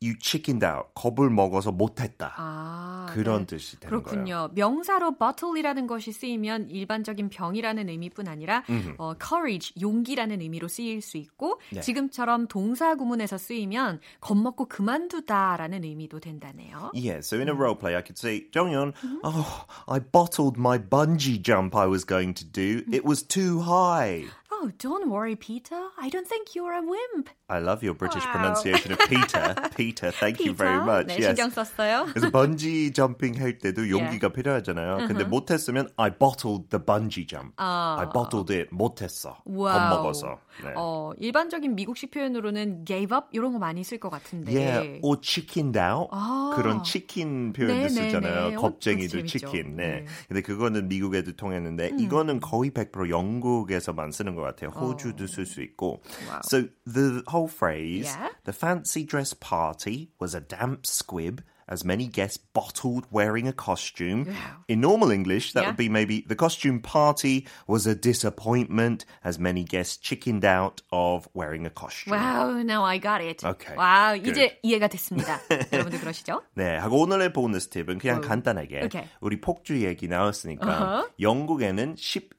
you 0.00 0.14
chickened 0.20 0.64
out, 0.64 0.88
겁을 0.94 1.30
먹어서 1.30 1.72
못했다. 1.72 2.34
아, 2.36 3.06
그런 3.10 3.46
네. 3.46 3.56
뜻이 3.56 3.80
되는 3.80 3.90
거예요. 3.90 4.02
그렇군요. 4.02 4.50
명사로 4.54 5.16
bottle이라는 5.18 5.86
것이 5.86 6.12
쓰이면 6.12 6.70
일반적인 6.70 7.28
병이라는 7.30 7.88
의미뿐 7.88 8.28
아니라 8.28 8.62
어, 8.98 9.14
courage, 9.20 9.74
용기라는 9.80 10.40
의미로 10.40 10.68
쓰일 10.68 11.02
수 11.02 11.16
있고 11.16 11.60
네. 11.72 11.80
지금처럼 11.80 12.46
동사 12.46 12.94
구문에서 12.94 13.38
쓰이면 13.38 14.00
겁먹고 14.20 14.66
그만두다라는 14.66 15.84
의미도 15.84 16.20
된다네요. 16.20 16.92
Yeah, 16.94 17.18
so 17.18 17.38
in 17.38 17.48
a 17.48 17.54
role 17.54 17.74
play, 17.74 17.96
I 17.96 18.02
could 18.02 18.18
say, 18.18 18.46
Jonghyun, 18.52 18.94
oh, 19.24 19.66
I 19.88 19.98
bottled 19.98 20.58
my 20.58 20.78
bungee 20.78 21.42
jump 21.42 21.74
I 21.74 21.86
was 21.86 22.04
going 22.04 22.34
to 22.34 22.44
do. 22.44 22.82
It 22.92 23.04
was 23.04 23.22
too 23.22 23.60
high. 23.60 24.26
Oh, 24.60 24.70
don't 24.78 25.08
worry, 25.08 25.36
Peter. 25.36 25.78
I 25.96 26.08
don't 26.08 26.26
think 26.26 26.56
you're 26.56 26.72
a 26.72 26.82
wimp. 26.82 27.28
I 27.48 27.60
love 27.60 27.82
your 27.82 27.94
British 27.94 28.24
Wow. 28.26 28.32
pronunciation 28.32 28.92
of 28.92 28.98
Peter. 29.08 29.54
Peter, 29.76 30.10
thank 30.10 30.40
you 30.40 30.52
very 30.52 30.80
Peter. 30.80 30.84
much. 30.84 31.06
네, 31.06 31.14
yes. 31.22 31.26
신경 31.36 31.50
썼어요. 31.50 32.06
그래서 32.12 32.30
bungee 32.30 32.92
jumping 32.92 33.40
할 33.40 33.58
때도 33.58 33.88
용기가 33.88 34.30
필요하잖아요. 34.30 35.06
근데 35.06 35.22
못했으면 35.24 35.88
I 35.96 36.10
bottled 36.10 36.68
the 36.70 36.84
bungee 36.84 37.24
jump. 37.26 37.52
I 37.56 38.06
bottled 38.12 38.52
it. 38.52 38.68
못했어. 38.74 39.36
Wow. 39.44 39.78
겁먹어서. 39.90 40.38
네. 40.64 40.72
어, 40.76 41.12
일반적인 41.18 41.76
미국식 41.76 42.10
표현으로는 42.10 42.84
gave 42.84 43.16
up 43.16 43.28
이런 43.30 43.52
거 43.52 43.58
많이 43.60 43.84
쓸 43.84 43.98
것 43.98 44.10
같은데. 44.10 44.52
Yeah, 44.52 44.98
or 45.02 45.16
chickened 45.22 45.78
out. 45.78 46.08
아. 46.10 46.54
그런 46.56 46.82
치킨 46.82 47.52
표현도 47.52 47.74
네, 47.74 47.82
네, 47.82 47.88
쓰잖아요. 47.88 48.48
네. 48.50 48.54
어, 48.56 48.60
겁쟁이들. 48.60 49.24
치킨. 49.26 49.76
네. 49.76 50.00
네. 50.00 50.04
근데 50.26 50.42
그거는 50.42 50.88
미국에도 50.88 51.32
통했는데 51.32 51.92
이거는 51.98 52.40
거의 52.40 52.72
100% 52.72 53.08
영국에서만 53.08 54.10
쓰는 54.10 54.34
것 54.34 54.42
같아요. 54.47 54.69
호주도 54.71 55.27
쓸 55.27 55.45
수 55.45 55.61
있고. 55.61 56.01
와우. 56.29 56.39
So 56.45 56.69
the 56.85 57.23
whole 57.27 57.47
phrase, 57.47 58.07
Yeah. 58.07 58.29
the 58.45 58.53
fancy 58.55 59.05
dress 59.05 59.33
party 59.37 60.09
was 60.19 60.33
a 60.35 60.41
damp 60.41 60.85
squib. 60.87 61.43
As 61.65 61.85
many 61.85 62.11
guests 62.11 62.37
bottled 62.37 63.07
wearing 63.09 63.47
a 63.47 63.53
costume. 63.55 64.25
Wow. 64.27 64.67
In 64.67 64.81
normal 64.81 65.11
English, 65.15 65.53
that 65.53 65.63
Yeah. 65.63 65.71
would 65.71 65.77
be 65.79 65.87
maybe 65.87 66.19
the 66.27 66.35
costume 66.35 66.81
party 66.83 67.47
was 67.69 67.87
a 67.87 67.95
disappointment 67.95 69.05
as 69.23 69.39
many 69.39 69.63
guests 69.63 69.95
chickened 69.95 70.43
out 70.43 70.81
of 70.91 71.29
wearing 71.33 71.65
a 71.65 71.69
costume. 71.71 72.19
Wow, 72.19 72.61
now 72.63 72.83
I 72.83 72.99
got 72.99 73.23
it. 73.23 73.47
Okay, 73.47 73.77
와우, 73.77 74.19
good. 74.19 74.31
이제 74.35 74.59
이해가 74.61 74.89
됐습니다. 74.89 75.39
여러분들 75.71 76.01
그러시죠? 76.01 76.43
네, 76.55 76.75
하고 76.75 76.99
오늘의 76.99 77.31
보너스 77.31 77.69
팁은 77.69 77.97
그냥 77.97 78.19
간단하게 78.19 78.83
Okay. 78.91 79.07
우리 79.21 79.39
폭주 79.39 79.81
얘기 79.85 80.09
나왔으니까 80.09 81.07
영국에는 81.21 81.95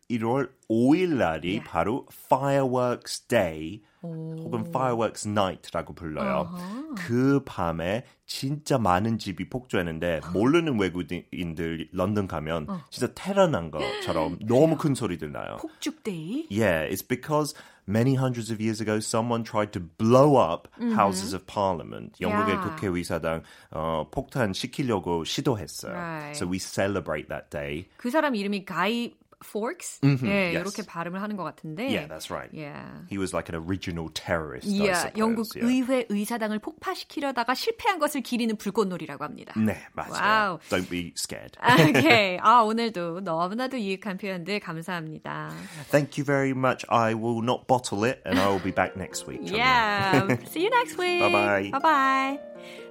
11월 0.09 0.49
5일 0.69 1.15
날이 1.17 1.61
바로 1.63 2.05
Fireworks 2.25 3.27
Day 3.27 3.81
혹은 4.01 4.65
Fireworks 4.67 5.27
Night라고 5.27 5.93
불러요. 5.93 6.49
그 6.97 7.41
밤에 7.45 8.05
진짜 8.25 8.77
많은 8.77 9.17
집이 9.19 9.49
폭주했는데 9.49 10.21
모르는 10.33 10.79
외국인들 10.79 11.89
런던 11.91 12.27
가면 12.27 12.67
진짜 12.89 13.13
테러난 13.13 13.71
것처럼 13.71 14.39
너무 14.47 14.77
큰 14.77 14.95
소리들 14.95 15.31
나요. 15.31 15.57
폭죽데이. 15.57 16.47
Yeah, 16.49 16.87
it's 16.89 17.03
because 17.05 17.53
many 17.87 18.15
hundreds 18.15 18.51
of 18.51 18.61
years 18.61 18.81
ago 18.81 18.97
someone 18.99 19.43
tried 19.43 19.71
to 19.73 19.81
blow 19.81 20.37
up 20.37 20.67
houses 20.95 21.33
of 21.35 21.45
parliament. 21.45 22.13
영국의 22.21 22.55
Yeah. 22.55 22.69
국회의사당 22.69 23.43
어, 23.71 24.07
폭탄 24.11 24.53
시키려고 24.53 25.23
시도했어요. 25.23 25.93
Right. 25.93 26.35
So 26.37 26.47
we 26.49 26.57
celebrate 26.57 27.27
that 27.29 27.49
day. 27.51 27.85
그 27.97 28.09
사람 28.09 28.35
이름이 28.35 28.65
가이 28.65 29.13
Forks? 29.43 29.99
예, 30.03 30.51
yes. 30.53 30.57
이렇게 30.59 30.83
발음을 30.85 31.21
하는 31.21 31.37
것 31.37 31.43
같은데. 31.43 31.87
Yeah, 31.87 32.07
that's 32.07 32.29
right. 32.29 32.51
Yeah. 32.53 32.83
He 33.09 33.17
was 33.17 33.33
like 33.33 33.47
an 33.47 33.55
original 33.55 34.09
terrorist, 34.13 34.67
I 34.67 34.75
Yeah, 34.75 34.99
suppose. 34.99 35.19
영국 35.19 35.47
yeah. 35.55 35.63
의회 35.71 36.05
의사당을 36.09 36.59
폭파시키려다가 36.59 37.55
실패한 37.55 37.99
것을 37.99 38.21
기리는 38.21 38.55
불꽃놀이라고 38.57 39.23
합니다. 39.23 39.53
네, 39.55 39.77
맞아요. 39.93 40.59
와우. 40.59 40.59
Don't 40.69 40.89
be 40.89 41.13
scared. 41.15 41.57
오케이. 41.63 42.37
아, 42.41 42.61
오늘도 42.61 43.21
너무나도 43.21 43.79
유익한 43.79 44.17
표현들 44.17 44.59
감사합니다. 44.59 45.51
Thank 45.89 46.17
you 46.17 46.25
very 46.25 46.51
much. 46.51 46.85
I 46.89 47.13
will 47.15 47.41
not 47.41 47.65
bottle 47.67 48.03
it 48.03 48.21
and 48.25 48.39
I 48.39 48.47
will 48.47 48.61
be 48.63 48.71
back 48.71 48.95
next 48.97 49.25
week. 49.25 49.41
Yeah. 49.49 50.35
See 50.47 50.63
you 50.63 50.69
next 50.69 50.97
week. 50.97 51.21
Bye-bye. 51.21 51.71
Bye-bye. 51.71 52.39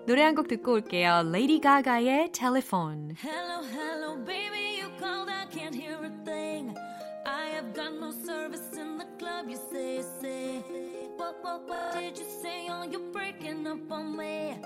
노래 0.07 0.23
한 0.25 0.35
곡 0.35 0.49
듣고 0.49 0.73
올게요. 0.81 1.21
Lady 1.29 1.61
Gaga의 1.61 2.33
Telephone. 2.33 3.15
Hello, 3.21 3.61
hello, 3.69 4.17
baby, 4.25 4.58
What, 11.43 11.69
what, 11.69 11.95
what 11.95 12.01
did 12.01 12.19
you 12.19 12.25
say? 12.43 12.67
Oh, 12.69 12.85
you're 12.85 13.13
breaking 13.13 13.67
up 13.67 13.91
on 13.91 14.17
me. 14.17 14.57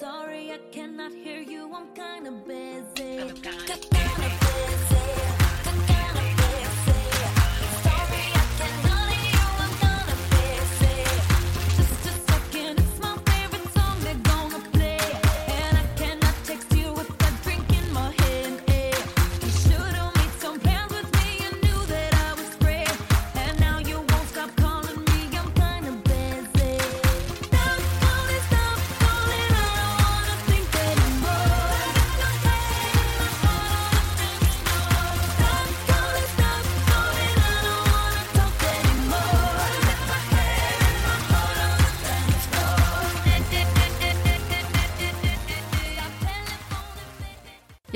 Sorry, 0.00 0.52
I 0.52 0.58
cannot 0.72 1.12
hear 1.12 1.40
you, 1.40 1.70
I'm 1.74 1.88
kinda 1.94 2.32
busy. 2.46 4.45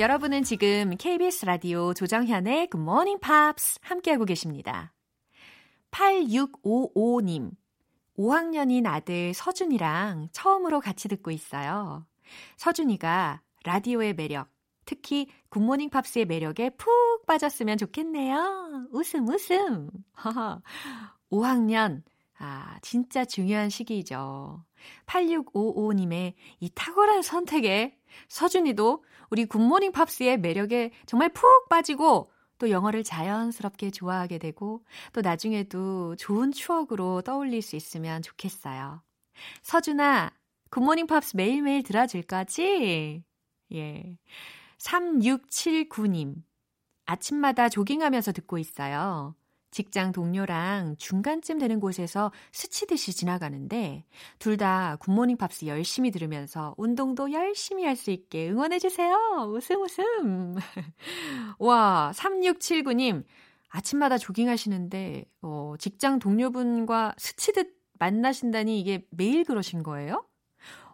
여러분은 0.01 0.41
지금 0.41 0.97
KBS 0.97 1.45
라디오 1.45 1.93
조정현의 1.93 2.69
Good 2.71 2.81
Morning 2.81 3.21
Pops 3.21 3.77
함께하고 3.83 4.25
계십니다. 4.25 4.95
8655님, 5.91 7.51
5학년인 8.17 8.87
아들 8.87 9.35
서준이랑 9.35 10.29
처음으로 10.31 10.79
같이 10.79 11.07
듣고 11.07 11.29
있어요. 11.29 12.07
서준이가 12.57 13.43
라디오의 13.63 14.15
매력, 14.15 14.49
특히 14.85 15.27
굿모닝 15.49 15.91
팝스의 15.91 16.25
매력에 16.25 16.71
푹 16.71 17.27
빠졌으면 17.27 17.77
좋겠네요. 17.77 18.87
웃음, 18.89 19.27
웃음. 19.27 19.91
5학년, 21.31 22.01
아, 22.39 22.79
진짜 22.81 23.23
중요한 23.23 23.69
시기죠. 23.69 24.65
8655님의 25.05 26.33
이 26.59 26.71
탁월한 26.73 27.21
선택에 27.21 27.99
서준이도 28.29 29.03
우리 29.31 29.45
굿모닝 29.45 29.93
팝스의 29.93 30.39
매력에 30.39 30.91
정말 31.05 31.29
푹 31.29 31.67
빠지고 31.69 32.31
또 32.59 32.69
영어를 32.69 33.03
자연스럽게 33.03 33.89
좋아하게 33.89 34.37
되고 34.37 34.85
또 35.13 35.21
나중에도 35.21 36.15
좋은 36.17 36.51
추억으로 36.51 37.23
떠올릴 37.23 37.61
수 37.63 37.75
있으면 37.75 38.21
좋겠어요. 38.21 39.01
서준아, 39.63 40.31
굿모닝 40.69 41.07
팝스 41.07 41.35
매일매일 41.37 41.81
들어줄 41.81 42.21
거지? 42.23 43.23
예. 43.73 44.17
3679님. 44.77 46.43
아침마다 47.05 47.67
조깅하면서 47.67 48.31
듣고 48.33 48.57
있어요. 48.57 49.35
직장 49.71 50.11
동료랑 50.11 50.97
중간쯤 50.97 51.57
되는 51.59 51.79
곳에서 51.79 52.31
스치듯이 52.51 53.13
지나가는데 53.13 54.05
둘 54.39 54.57
다 54.57 54.97
굿모닝 54.99 55.37
팝스 55.37 55.65
열심히 55.65 56.11
들으면서 56.11 56.75
운동도 56.77 57.31
열심히 57.31 57.85
할 57.85 57.95
수 57.95 58.11
있게 58.11 58.49
응원해 58.51 58.79
주세요. 58.79 59.15
웃음 59.49 59.81
웃음. 59.81 60.55
와, 61.59 62.11
3679님 62.13 63.23
아침마다 63.69 64.17
조깅하시는데 64.17 65.25
어, 65.41 65.75
직장 65.79 66.19
동료분과 66.19 67.15
스치듯 67.17 67.73
만나신다니 67.99 68.79
이게 68.79 69.05
매일 69.11 69.43
그러신 69.45 69.83
거예요? 69.83 70.25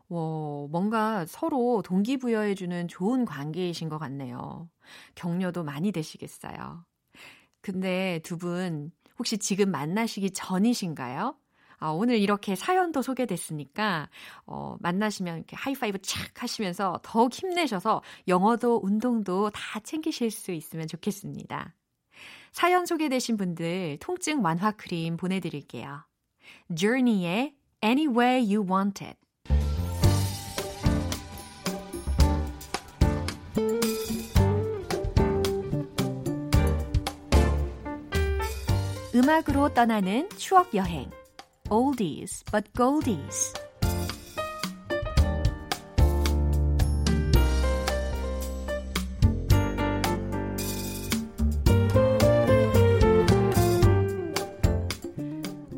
와, 0.10 0.68
뭔가 0.72 1.26
서로 1.28 1.82
동기부여해주는 1.84 2.88
좋은 2.88 3.26
관계이신 3.26 3.90
것 3.90 3.98
같네요. 4.00 4.70
격려도 5.16 5.63
많이 5.63 5.92
되시겠어요. 5.92 6.86
근데 7.71 8.19
두 8.23 8.38
분 8.38 8.91
혹시 9.19 9.38
지금 9.38 9.71
만나시기 9.71 10.32
전이신가요? 10.32 11.36
아, 11.80 11.89
오늘 11.89 12.17
이렇게 12.17 12.56
사연도 12.56 13.01
소개됐으니까, 13.01 14.10
어, 14.45 14.77
만나시면 14.80 15.38
이렇게 15.38 15.56
하이파이브 15.58 15.99
착 16.01 16.41
하시면서 16.41 16.99
더욱 17.03 17.34
힘내셔서 17.34 18.01
영어도 18.27 18.80
운동도 18.82 19.49
다 19.49 19.80
챙기실 19.82 20.32
수 20.32 20.51
있으면 20.51 20.88
좋겠습니다. 20.88 21.75
사연 22.53 22.86
소개되신 22.86 23.36
분들 23.38 23.97
통증 23.99 24.43
완화 24.43 24.71
크림 24.71 25.17
보내드릴게요. 25.17 26.06
Journey의 26.73 27.53
Anywhere 27.84 28.56
You 28.56 28.65
Want 28.71 29.03
It. 29.03 29.19
음악으로 39.28 39.74
떠나는 39.74 40.30
추억 40.38 40.74
여행. 40.74 41.12
Oldies 41.70 42.46
but 42.50 42.72
Goldies. 42.74 43.54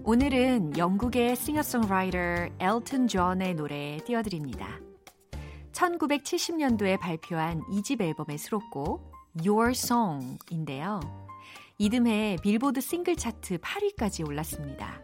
오늘은 0.03 0.77
영국의 0.77 1.35
싱어송라이터 1.35 2.17
엘튼 2.59 3.07
존의 3.07 3.55
노래 3.55 3.97
띄워드립니다. 4.05 4.79
1970년도에 5.71 6.99
발표한 6.99 7.61
2집 7.61 7.99
앨범의 7.99 8.37
수록곡 8.37 9.11
Your 9.43 9.71
Song인데요. 9.71 11.28
이듬해 11.81 12.35
빌보드 12.41 12.81
싱글 12.81 13.15
차트 13.15 13.59
8위까지 13.59 14.27
올랐습니다. 14.27 14.99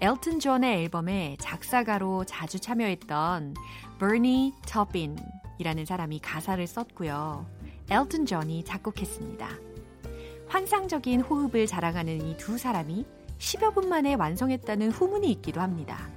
엘튼 0.00 0.40
존의 0.40 0.84
앨범에 0.84 1.36
작사가로 1.38 2.24
자주 2.24 2.58
참여했던 2.58 3.52
버니 3.98 4.54
토핀이라는 4.66 5.84
사람이 5.84 6.20
가사를 6.20 6.66
썼고요. 6.66 7.46
엘튼 7.90 8.24
존이 8.24 8.64
작곡했습니다. 8.64 9.46
환상적인 10.46 11.20
호흡을 11.20 11.66
자랑하는 11.66 12.26
이 12.26 12.38
두 12.38 12.56
사람이 12.56 13.04
10여 13.36 13.74
분 13.74 13.90
만에 13.90 14.14
완성했다는 14.14 14.90
후문이 14.90 15.30
있기도 15.32 15.60
합니다. 15.60 16.08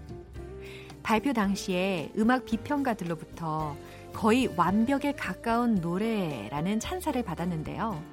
발표 1.04 1.34
당시에 1.34 2.14
음악 2.18 2.46
비평가들로부터 2.46 3.76
거의 4.14 4.48
완벽에 4.56 5.12
가까운 5.12 5.76
노래라는 5.76 6.80
찬사를 6.80 7.22
받았는데요. 7.22 8.11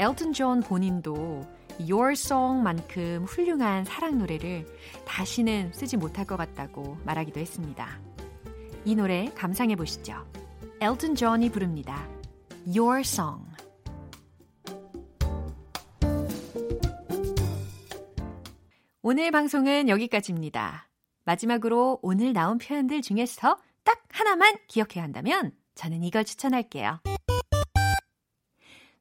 엘튼 0.00 0.32
존 0.32 0.60
본인도 0.60 1.44
Your 1.80 2.12
Song만큼 2.12 3.24
훌륭한 3.24 3.84
사랑 3.84 4.16
노래를 4.18 4.64
다시는 5.04 5.72
쓰지 5.72 5.96
못할 5.96 6.24
것 6.24 6.36
같다고 6.36 6.96
말하기도 7.04 7.40
했습니다. 7.40 8.00
이 8.84 8.94
노래 8.94 9.24
감상해 9.34 9.74
보시죠. 9.74 10.24
엘튼 10.80 11.16
존이 11.16 11.50
부릅니다. 11.50 12.06
Your 12.64 13.00
Song. 13.00 13.44
오늘 19.02 19.32
방송은 19.32 19.88
여기까지입니다. 19.88 20.88
마지막으로 21.24 21.98
오늘 22.02 22.32
나온 22.32 22.58
표현들 22.58 23.02
중에서 23.02 23.58
딱 23.82 24.04
하나만 24.12 24.58
기억해야 24.68 25.02
한다면 25.02 25.50
저는 25.74 26.04
이걸 26.04 26.24
추천할게요. 26.24 27.00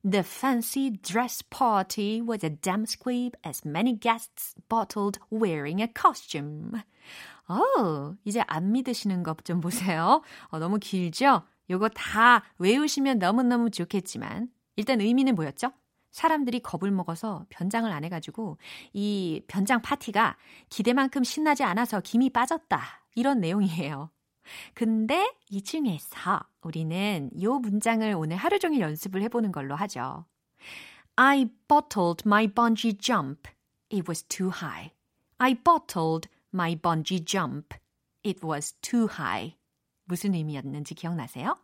The 0.09 0.23
fancy 0.23 0.89
dress 0.89 1.41
party 1.41 2.21
was 2.21 2.41
a 2.41 2.49
damn 2.49 2.85
squib 2.85 3.35
as 3.43 3.65
many 3.65 3.91
guests 3.91 4.55
bottled 4.69 5.19
wearing 5.29 5.81
a 5.81 5.87
costume. 5.93 6.81
어, 7.49 8.15
이제 8.23 8.41
안 8.47 8.71
믿으시는 8.71 9.23
것 9.23 9.43
좀 9.43 9.59
보세요. 9.59 10.21
어, 10.49 10.59
너무 10.59 10.79
길죠? 10.79 11.43
요거 11.69 11.89
다 11.89 12.43
외우시면 12.57 13.19
너무너무 13.19 13.69
좋겠지만 13.69 14.49
일단 14.77 15.01
의미는 15.01 15.35
뭐였죠? 15.35 15.73
사람들이 16.11 16.61
겁을 16.61 16.89
먹어서 16.91 17.45
변장을 17.49 17.91
안 17.91 18.05
해가지고 18.05 18.57
이 18.93 19.41
변장 19.47 19.81
파티가 19.81 20.37
기대만큼 20.69 21.25
신나지 21.25 21.63
않아서 21.63 21.99
김이 21.99 22.29
빠졌다. 22.29 22.81
이런 23.15 23.41
내용이에요. 23.41 24.09
근데 24.73 25.33
이 25.49 25.61
중에서 25.61 26.41
우리는 26.61 27.29
이 27.33 27.47
문장을 27.47 28.13
오늘 28.15 28.37
하루 28.37 28.59
종일 28.59 28.81
연습을 28.81 29.21
해보는 29.23 29.51
걸로 29.51 29.75
하죠. 29.75 30.25
I 31.15 31.45
bottled 31.67 32.23
my 32.25 32.47
bungee 32.47 32.97
jump. 32.97 33.49
It 33.91 34.05
was 34.07 34.23
too 34.23 34.51
high. 34.51 34.91
I 35.37 35.55
bottled 35.55 36.29
my 36.53 36.75
bungee 36.75 37.23
jump. 37.23 37.75
It 38.25 38.45
was 38.45 38.73
too 38.81 39.07
high. 39.09 39.57
무슨 40.05 40.33
의미였는지 40.33 40.95
기억나세요? 40.95 41.55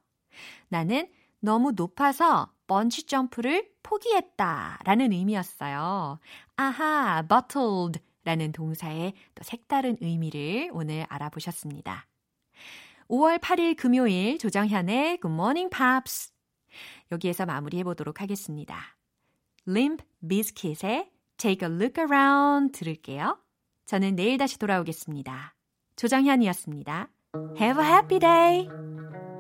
나는 0.70 1.08
너무 1.40 1.74
높아서 1.74 2.54
번지 2.68 3.06
점프를 3.06 3.70
포기했다 3.84 4.80
라는 4.86 5.12
의미였어요. 5.12 6.20
아하, 6.56 7.22
bottled 7.28 8.00
라는 8.24 8.52
동사의 8.54 9.14
또 9.36 9.44
색다른 9.44 9.98
의미를 10.00 10.70
오늘 10.72 11.06
알아보셨습니다. 11.10 12.08
5월 13.10 13.40
8일 13.40 13.76
금요일 13.76 14.38
조정현의 14.38 15.20
Good 15.22 15.34
Morning 15.34 15.70
Pops 15.70 16.32
여기에서 17.12 17.46
마무리해 17.46 17.84
보도록 17.84 18.22
하겠습니다. 18.22 18.78
Limp 19.68 20.04
Bizkit의 20.28 21.12
Take 21.38 21.68
a 21.68 21.74
Look 21.74 22.02
Around 22.02 22.78
들을게요. 22.78 23.40
저는 23.86 24.16
내일 24.16 24.38
다시 24.38 24.58
돌아오겠습니다. 24.58 25.56
조정현이었습니다. 25.96 27.10
Have 27.60 27.84
a 27.84 27.90
happy 27.90 28.20
day! 28.20 29.33